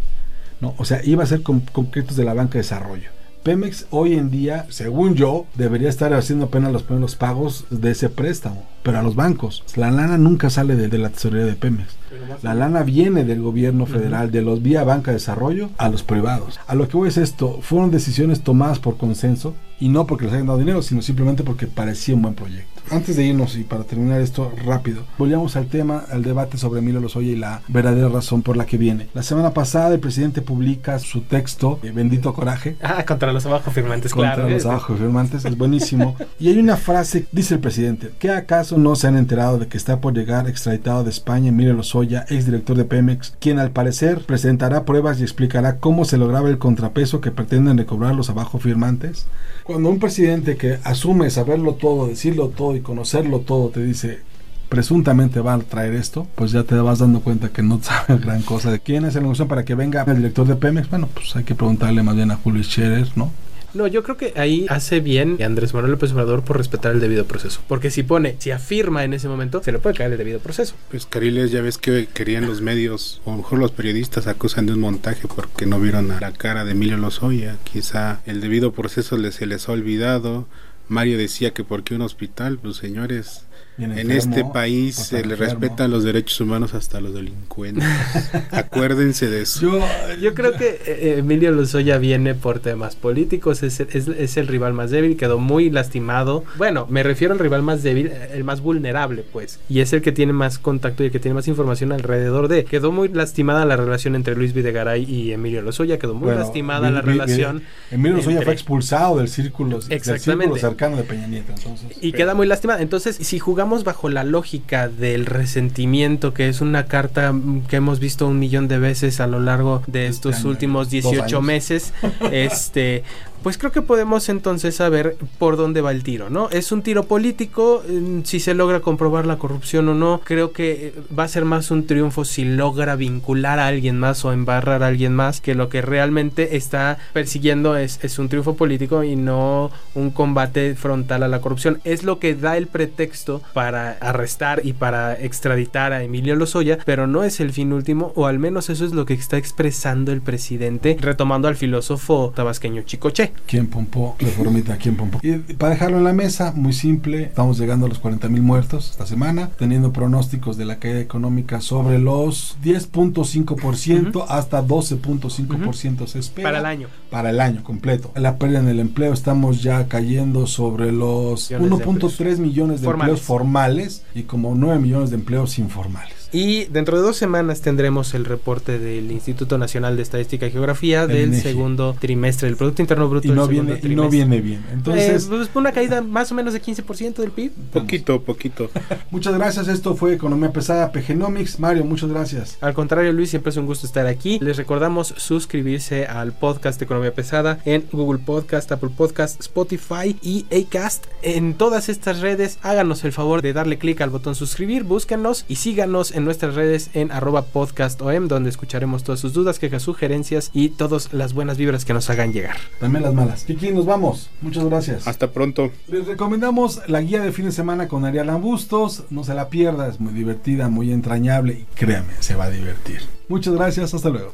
¿no? 0.62 0.74
O 0.78 0.86
sea, 0.86 1.04
iba 1.04 1.22
a 1.22 1.26
ser 1.26 1.42
con, 1.42 1.60
con 1.60 1.86
créditos 1.86 2.16
de 2.16 2.24
la 2.24 2.32
banca 2.32 2.52
de 2.52 2.60
desarrollo. 2.60 3.10
Pemex 3.42 3.86
hoy 3.90 4.14
en 4.14 4.30
día, 4.30 4.66
según 4.68 5.14
yo, 5.16 5.46
debería 5.56 5.88
estar 5.88 6.14
haciendo 6.14 6.44
apenas 6.44 6.72
los 6.72 6.84
primeros 6.84 7.16
pagos 7.16 7.64
de 7.70 7.90
ese 7.90 8.08
préstamo, 8.08 8.64
pero 8.84 9.00
a 9.00 9.02
los 9.02 9.16
bancos. 9.16 9.64
La 9.74 9.90
lana 9.90 10.16
nunca 10.16 10.48
sale 10.48 10.76
de, 10.76 10.86
de 10.86 10.98
la 10.98 11.10
tesorería 11.10 11.46
de 11.46 11.54
Pemex. 11.54 11.96
La 12.42 12.54
lana 12.54 12.84
viene 12.84 13.24
del 13.24 13.42
gobierno 13.42 13.86
federal, 13.86 14.30
de 14.30 14.42
los 14.42 14.62
vía 14.62 14.84
banca 14.84 15.10
de 15.10 15.16
desarrollo 15.16 15.70
a 15.76 15.88
los 15.88 16.04
privados. 16.04 16.60
A 16.68 16.76
lo 16.76 16.88
que 16.88 16.96
voy 16.96 17.08
es 17.08 17.16
esto, 17.16 17.58
fueron 17.62 17.90
decisiones 17.90 18.42
tomadas 18.42 18.78
por 18.78 18.96
consenso 18.96 19.54
y 19.80 19.88
no 19.88 20.06
porque 20.06 20.26
les 20.26 20.34
hayan 20.34 20.46
dado 20.46 20.58
dinero, 20.60 20.80
sino 20.80 21.02
simplemente 21.02 21.42
porque 21.42 21.66
parecía 21.66 22.14
un 22.14 22.22
buen 22.22 22.34
proyecto. 22.34 22.71
Antes 22.90 23.16
de 23.16 23.24
irnos 23.24 23.56
y 23.56 23.62
para 23.64 23.84
terminar 23.84 24.20
esto 24.20 24.52
rápido, 24.64 25.04
volvamos 25.16 25.56
al 25.56 25.66
tema, 25.66 26.04
al 26.10 26.22
debate 26.22 26.58
sobre 26.58 26.80
Emilio 26.80 27.00
Lozoya 27.00 27.30
y 27.32 27.36
la 27.36 27.62
verdadera 27.68 28.08
razón 28.08 28.42
por 28.42 28.56
la 28.56 28.66
que 28.66 28.76
viene. 28.76 29.08
La 29.14 29.22
semana 29.22 29.50
pasada 29.52 29.94
el 29.94 30.00
presidente 30.00 30.42
publica 30.42 30.98
su 30.98 31.22
texto, 31.22 31.78
eh, 31.82 31.90
Bendito 31.94 32.34
Coraje, 32.34 32.76
Ah, 32.82 33.04
contra 33.06 33.32
los 33.32 33.46
abajo 33.46 33.70
firmantes, 33.70 34.12
contra 34.12 34.34
claro. 34.34 34.48
los 34.48 34.58
este. 34.58 34.68
abajo 34.68 34.94
firmantes, 34.96 35.44
es 35.44 35.56
buenísimo. 35.56 36.16
y 36.38 36.48
hay 36.48 36.58
una 36.58 36.76
frase, 36.76 37.26
dice 37.32 37.54
el 37.54 37.60
presidente, 37.60 38.10
¿qué 38.18 38.30
acaso 38.30 38.76
no 38.76 38.94
se 38.96 39.06
han 39.06 39.16
enterado 39.16 39.58
de 39.58 39.68
que 39.68 39.78
está 39.78 40.00
por 40.00 40.12
llegar 40.14 40.48
extraditado 40.48 41.04
de 41.04 41.10
España 41.10 41.48
Emilio 41.48 41.72
Lozoya, 41.74 42.26
exdirector 42.28 42.76
de 42.76 42.84
Pemex, 42.84 43.34
quien 43.40 43.58
al 43.58 43.70
parecer 43.70 44.20
presentará 44.26 44.84
pruebas 44.84 45.18
y 45.20 45.22
explicará 45.22 45.78
cómo 45.78 46.04
se 46.04 46.18
lograba 46.18 46.48
el 46.50 46.58
contrapeso 46.58 47.20
que 47.20 47.30
pretenden 47.30 47.78
recobrar 47.78 48.14
los 48.14 48.28
abajo 48.28 48.58
firmantes? 48.58 49.26
Cuando 49.64 49.90
un 49.90 49.98
presidente 49.98 50.56
que 50.56 50.78
asume 50.84 51.30
saberlo 51.30 51.74
todo, 51.74 52.08
decirlo 52.08 52.48
todo 52.48 52.76
y 52.76 52.80
conocerlo 52.80 53.40
todo 53.40 53.70
te 53.70 53.82
dice 53.82 54.20
presuntamente 54.68 55.40
va 55.40 55.52
a 55.52 55.58
traer 55.58 55.92
esto, 55.92 56.26
pues 56.34 56.50
ya 56.50 56.62
te 56.62 56.74
vas 56.76 57.00
dando 57.00 57.20
cuenta 57.20 57.50
que 57.50 57.62
no 57.62 57.78
sabe 57.82 58.18
gran 58.18 58.40
cosa 58.40 58.70
de 58.70 58.80
quién 58.80 59.04
es 59.04 59.14
la 59.14 59.20
negociación 59.20 59.48
para 59.48 59.66
que 59.66 59.74
venga 59.74 60.02
el 60.04 60.16
director 60.16 60.46
de 60.46 60.56
Pemex. 60.56 60.88
Bueno, 60.88 61.10
pues 61.12 61.36
hay 61.36 61.44
que 61.44 61.54
preguntarle 61.54 62.02
más 62.02 62.16
bien 62.16 62.30
a 62.30 62.36
Julio 62.36 62.62
Scherer, 62.64 63.08
¿no? 63.14 63.30
No, 63.74 63.86
yo 63.86 64.02
creo 64.02 64.16
que 64.16 64.34
ahí 64.36 64.66
hace 64.68 65.00
bien 65.00 65.38
Andrés 65.42 65.72
Manuel 65.72 65.92
López 65.92 66.12
Obrador 66.12 66.44
por 66.44 66.58
respetar 66.58 66.92
el 66.92 67.00
debido 67.00 67.24
proceso. 67.24 67.60
Porque 67.68 67.90
si 67.90 68.02
pone, 68.02 68.36
si 68.38 68.50
afirma 68.50 69.04
en 69.04 69.14
ese 69.14 69.28
momento, 69.28 69.62
se 69.62 69.72
le 69.72 69.78
puede 69.78 69.96
caer 69.96 70.12
el 70.12 70.18
debido 70.18 70.40
proceso. 70.40 70.74
Pues 70.90 71.06
Cariles, 71.06 71.50
ya 71.50 71.62
ves 71.62 71.78
que 71.78 72.06
querían 72.12 72.46
los 72.46 72.60
medios, 72.60 73.22
o 73.24 73.36
mejor 73.36 73.58
los 73.58 73.72
periodistas 73.72 74.26
acusan 74.26 74.66
de 74.66 74.72
un 74.74 74.80
montaje 74.80 75.26
porque 75.34 75.66
no 75.66 75.80
vieron 75.80 76.10
a 76.10 76.20
la 76.20 76.32
cara 76.32 76.64
de 76.64 76.72
Emilio 76.72 76.96
Lozoya. 76.98 77.56
Quizá 77.64 78.20
el 78.26 78.40
debido 78.40 78.72
proceso 78.72 79.16
se 79.30 79.46
les 79.46 79.68
ha 79.68 79.72
olvidado. 79.72 80.46
Mario 80.88 81.16
decía 81.16 81.52
que 81.52 81.64
porque 81.64 81.94
un 81.94 82.02
hospital, 82.02 82.58
pues 82.58 82.76
señores, 82.76 83.46
En 83.78 84.10
este 84.10 84.44
país 84.44 84.98
o 84.98 85.04
se 85.04 85.24
le 85.24 85.34
respetan 85.34 85.90
los 85.90 86.04
derechos 86.04 86.40
humanos 86.40 86.74
hasta 86.74 87.00
los 87.00 87.14
delincuentes. 87.14 87.82
Acuérdense 88.50 89.28
de 89.28 89.42
eso. 89.42 89.60
Yo, 89.62 89.80
Yo 90.20 90.34
creo 90.34 90.52
que 90.52 90.80
eh, 90.86 91.16
Emilio 91.18 91.50
Lozoya 91.52 91.98
viene 91.98 92.34
por 92.34 92.58
temas 92.60 92.96
políticos, 92.96 93.62
es, 93.62 93.80
es- 93.80 94.08
es 94.08 94.36
el 94.36 94.46
rival 94.46 94.72
más 94.74 94.90
débil, 94.90 95.16
quedó 95.16 95.38
muy 95.38 95.70
lastimado. 95.70 96.44
Bueno, 96.58 96.86
me 96.90 97.02
refiero 97.02 97.32
al 97.32 97.38
rival 97.40 97.62
más 97.62 97.82
débil, 97.82 98.08
eh, 98.08 98.30
el 98.34 98.44
más 98.44 98.60
vulnerable, 98.60 99.24
pues. 99.32 99.58
Y 99.68 99.80
es 99.80 99.92
el 99.92 100.02
que 100.02 100.12
tiene 100.12 100.32
más 100.32 100.58
contacto 100.58 101.02
y 101.02 101.06
el 101.06 101.12
que 101.12 101.18
tiene 101.18 101.34
más 101.34 101.48
información 101.48 101.92
alrededor 101.92 102.48
de. 102.48 102.64
Quedó 102.64 102.92
muy 102.92 103.08
lastimada 103.08 103.64
la 103.64 103.76
relación 103.76 104.14
entre 104.14 104.36
Luis 104.36 104.52
Videgaray 104.52 105.04
y 105.04 105.32
Emilio 105.32 105.62
Lozoya, 105.62 105.98
quedó 105.98 106.14
muy 106.14 106.26
bueno, 106.26 106.40
lastimada 106.40 106.88
vi- 106.88 106.94
la 106.94 107.00
vi- 107.02 107.06
vi- 107.06 107.12
relación. 107.18 107.62
Emilio 107.90 108.16
Lozoya 108.18 108.32
entre- 108.36 108.44
fue 108.46 108.54
expulsado 108.54 109.18
del 109.18 109.28
círculo, 109.28 109.78
del 109.80 109.92
Exactamente. 109.92 110.54
círculo 110.54 110.60
cercano 110.70 110.96
de 110.98 111.02
Peña 111.04 111.26
Nieto. 111.26 111.52
Entonces, 111.56 111.96
Y 112.02 112.12
queda 112.12 112.34
muy 112.34 112.46
lastimada. 112.46 112.82
Entonces, 112.82 113.16
si 113.16 113.38
jugamos 113.38 113.61
bajo 113.84 114.08
la 114.08 114.24
lógica 114.24 114.88
del 114.88 115.24
resentimiento, 115.26 116.34
que 116.34 116.48
es 116.48 116.60
una 116.60 116.86
carta 116.86 117.32
mm, 117.32 117.66
que 117.66 117.76
hemos 117.76 118.00
visto 118.00 118.26
un 118.26 118.38
millón 118.38 118.68
de 118.68 118.78
veces 118.78 119.20
a 119.20 119.26
lo 119.26 119.40
largo 119.40 119.82
de 119.86 120.06
Este 120.06 120.28
estos 120.28 120.44
últimos 120.44 120.86
dos 120.86 120.90
18 120.90 121.22
años. 121.22 121.42
meses, 121.42 121.92
este, 122.32 123.04
pues 123.42 123.58
creo 123.58 123.72
que 123.72 123.82
podemos 123.82 124.28
entonces 124.28 124.76
saber 124.76 125.16
por 125.38 125.56
dónde 125.56 125.80
va 125.80 125.90
el 125.90 126.02
tiro, 126.02 126.30
¿no? 126.30 126.48
Es 126.50 126.72
un 126.72 126.82
tiro 126.82 127.04
político, 127.04 127.82
mm, 127.88 128.22
si 128.24 128.40
se 128.40 128.54
logra 128.54 128.80
comprobar 128.80 129.26
la 129.26 129.38
corrupción 129.38 129.88
o 129.88 129.94
no, 129.94 130.20
creo 130.24 130.52
que 130.52 130.72
eh, 130.72 130.94
va 131.16 131.24
a 131.24 131.28
ser 131.28 131.44
más 131.44 131.70
un 131.70 131.86
triunfo 131.86 132.24
si 132.24 132.44
logra 132.44 132.96
vincular 132.96 133.58
a 133.58 133.66
alguien 133.66 133.98
más 133.98 134.24
o 134.24 134.32
embarrar 134.32 134.82
a 134.82 134.86
alguien 134.86 135.14
más, 135.14 135.40
que 135.40 135.54
lo 135.54 135.68
que 135.68 135.82
realmente 135.82 136.56
está 136.56 136.98
persiguiendo 137.12 137.76
es, 137.76 137.98
es 138.02 138.18
un 138.18 138.28
triunfo 138.28 138.56
político 138.56 139.04
y 139.04 139.16
no 139.16 139.70
un 139.94 140.10
combate 140.10 140.74
frontal 140.74 141.22
a 141.22 141.28
la 141.28 141.40
corrupción. 141.40 141.80
Es 141.84 142.04
lo 142.04 142.18
que 142.18 142.34
da 142.34 142.56
el 142.56 142.66
pretexto 142.66 143.42
para 143.52 143.92
arrestar 144.00 144.62
y 144.64 144.72
para 144.72 145.14
extraditar 145.14 145.92
a 145.92 146.02
Emilio 146.02 146.36
Lozoya, 146.36 146.78
pero 146.84 147.06
no 147.06 147.24
es 147.24 147.40
el 147.40 147.52
fin 147.52 147.72
último, 147.72 148.12
o 148.14 148.26
al 148.26 148.38
menos 148.38 148.70
eso 148.70 148.84
es 148.84 148.92
lo 148.92 149.06
que 149.06 149.14
está 149.14 149.36
expresando 149.36 150.12
el 150.12 150.20
presidente, 150.20 150.96
retomando 151.00 151.48
al 151.48 151.56
filósofo 151.56 152.32
tabasqueño 152.34 152.82
Chicoche. 152.82 153.31
¿Quién 153.46 153.66
pompó? 153.66 154.16
Reformita, 154.18 154.76
¿quién 154.76 154.96
pompó? 154.96 155.18
Y 155.22 155.36
para 155.54 155.74
dejarlo 155.74 155.98
en 155.98 156.04
la 156.04 156.12
mesa, 156.12 156.52
muy 156.54 156.72
simple, 156.72 157.24
estamos 157.24 157.58
llegando 157.58 157.86
a 157.86 157.88
los 157.88 157.98
40 157.98 158.28
mil 158.28 158.42
muertos 158.42 158.90
esta 158.90 159.06
semana, 159.06 159.50
teniendo 159.58 159.92
pronósticos 159.92 160.56
de 160.56 160.64
la 160.64 160.78
caída 160.78 161.00
económica 161.00 161.60
sobre 161.60 161.98
los 161.98 162.56
10.5% 162.62 164.26
hasta 164.28 164.64
12.5% 164.64 166.06
se 166.06 166.18
espera. 166.18 166.48
Para 166.48 166.58
el 166.58 166.66
año. 166.66 166.88
Para 167.10 167.30
el 167.30 167.40
año 167.40 167.62
completo. 167.62 168.12
La 168.16 168.38
pérdida 168.38 168.60
en 168.60 168.68
el 168.68 168.80
empleo 168.80 169.12
estamos 169.12 169.62
ya 169.62 169.88
cayendo 169.88 170.46
sobre 170.46 170.92
los 170.92 171.50
Millones 171.50 171.78
de 171.78 171.86
1.3 171.86 172.38
millones 172.38 172.80
de 172.80 172.86
Formales. 172.86 173.10
empleos 173.10 173.20
formales 173.22 174.02
y 174.14 174.22
como 174.22 174.54
9 174.54 174.78
millones 174.78 175.10
de 175.10 175.16
empleos 175.16 175.58
informales. 175.58 176.21
Y 176.32 176.64
dentro 176.64 176.96
de 176.96 177.02
dos 177.02 177.16
semanas 177.16 177.60
tendremos 177.60 178.14
el 178.14 178.24
reporte 178.24 178.78
del 178.78 179.10
Instituto 179.12 179.58
Nacional 179.58 179.96
de 179.96 180.02
Estadística 180.02 180.46
y 180.46 180.50
Geografía 180.50 181.02
El 181.02 181.08
del 181.08 181.28
INEGI. 181.28 181.42
segundo 181.42 181.94
trimestre 182.00 182.48
del 182.48 182.56
Producto 182.56 182.80
Interno 182.82 183.08
Bruto. 183.08 183.28
Y 183.28 183.32
no, 183.32 183.46
del 183.46 183.50
viene, 183.50 183.80
y 183.82 183.94
no 183.94 184.08
viene 184.08 184.40
bien. 184.40 184.64
Entonces, 184.72 185.24
Eh, 185.24 185.26
pues, 185.28 185.50
una 185.54 185.72
caída 185.72 186.00
más 186.00 186.32
o 186.32 186.34
menos 186.34 186.54
de 186.54 186.62
15% 186.62 187.20
del 187.20 187.30
PIB. 187.32 187.52
Poquito, 187.72 188.22
poquito. 188.22 188.70
muchas 189.10 189.34
gracias. 189.34 189.68
Esto 189.68 189.94
fue 189.94 190.14
Economía 190.14 190.50
Pesada, 190.52 190.90
PGnomics. 190.90 191.60
Mario, 191.60 191.84
muchas 191.84 192.08
gracias. 192.10 192.56
Al 192.62 192.72
contrario, 192.72 193.12
Luis, 193.12 193.30
siempre 193.30 193.50
es 193.50 193.56
un 193.58 193.66
gusto 193.66 193.86
estar 193.86 194.06
aquí. 194.06 194.38
Les 194.40 194.56
recordamos 194.56 195.14
suscribirse 195.18 196.06
al 196.06 196.32
podcast 196.32 196.78
de 196.78 196.86
Economía 196.86 197.14
Pesada 197.14 197.58
en 197.66 197.84
Google 197.92 198.20
Podcast, 198.24 198.72
Apple 198.72 198.90
Podcast, 198.96 199.38
Spotify 199.40 200.16
y 200.22 200.46
Acast. 200.50 201.06
En 201.22 201.54
todas 201.54 201.88
estas 201.90 202.20
redes, 202.20 202.58
háganos 202.62 203.04
el 203.04 203.12
favor 203.12 203.42
de 203.42 203.52
darle 203.52 203.76
clic 203.78 204.00
al 204.00 204.10
botón 204.10 204.34
suscribir, 204.34 204.84
búsquenos 204.84 205.44
y 205.48 205.56
síganos 205.56 206.12
en 206.12 206.21
en 206.22 206.26
nuestras 206.26 206.54
redes 206.54 206.90
en 206.94 207.10
arroba 207.10 207.46
podcastom, 207.46 208.28
donde 208.28 208.48
escucharemos 208.48 209.02
todas 209.02 209.18
sus 209.18 209.32
dudas, 209.32 209.58
quejas, 209.58 209.82
sugerencias 209.82 210.50
y 210.54 210.68
todas 210.68 211.12
las 211.12 211.34
buenas 211.34 211.58
vibras 211.58 211.84
que 211.84 211.92
nos 211.92 212.08
hagan 212.10 212.32
llegar. 212.32 212.56
También 212.78 213.02
las 213.02 213.12
malas. 213.12 213.42
Kiki, 213.44 213.72
nos 213.72 213.86
vamos. 213.86 214.30
Muchas 214.40 214.64
gracias. 214.64 215.08
Hasta 215.08 215.32
pronto. 215.32 215.72
Les 215.88 216.06
recomendamos 216.06 216.80
la 216.86 217.00
guía 217.00 217.20
de 217.20 217.32
fin 217.32 217.46
de 217.46 217.52
semana 217.52 217.88
con 217.88 218.04
Ariel 218.04 218.30
Bustos. 218.40 219.04
No 219.10 219.24
se 219.24 219.34
la 219.34 219.48
pierda, 219.48 219.88
es 219.88 219.98
muy 219.98 220.12
divertida, 220.12 220.68
muy 220.68 220.92
entrañable 220.92 221.54
y 221.54 221.66
créame, 221.74 222.12
se 222.20 222.36
va 222.36 222.44
a 222.44 222.50
divertir. 222.50 223.02
Muchas 223.28 223.54
gracias, 223.54 223.92
hasta 223.92 224.08
luego. 224.08 224.32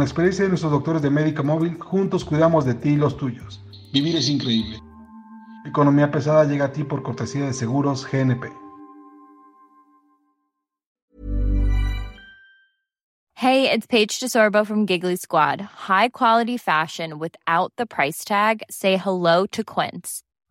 Con 0.00 0.06
la 0.06 0.08
experiencia 0.08 0.44
de 0.44 0.48
nuestros 0.48 0.72
doctores 0.72 1.02
de 1.02 1.10
Médica 1.10 1.42
Móvil, 1.42 1.78
juntos 1.78 2.24
cuidamos 2.24 2.64
de 2.64 2.72
ti 2.72 2.88
y 2.92 2.96
los 2.96 3.18
tuyos. 3.18 3.60
Vivir 3.92 4.16
es 4.16 4.30
increíble. 4.30 4.80
Economía 5.66 6.10
pesada 6.10 6.44
llega 6.44 6.64
a 6.64 6.72
ti 6.72 6.84
por 6.84 7.02
cortesía 7.02 7.44
de 7.44 7.52
Seguros 7.52 8.06
GNP. 8.10 8.50
Hey, 13.34 13.70
it's 13.70 13.86
Paige 13.86 14.18
DeSorbo 14.18 14.66
from 14.66 14.86
Giggly 14.86 15.16
Squad. 15.16 15.60
High 15.60 16.08
quality 16.08 16.56
fashion 16.56 17.18
without 17.18 17.74
the 17.76 17.84
price 17.84 18.24
tag. 18.24 18.62
Say 18.70 18.96
hello 18.96 19.44
to 19.52 19.62
Quince. 19.62 20.22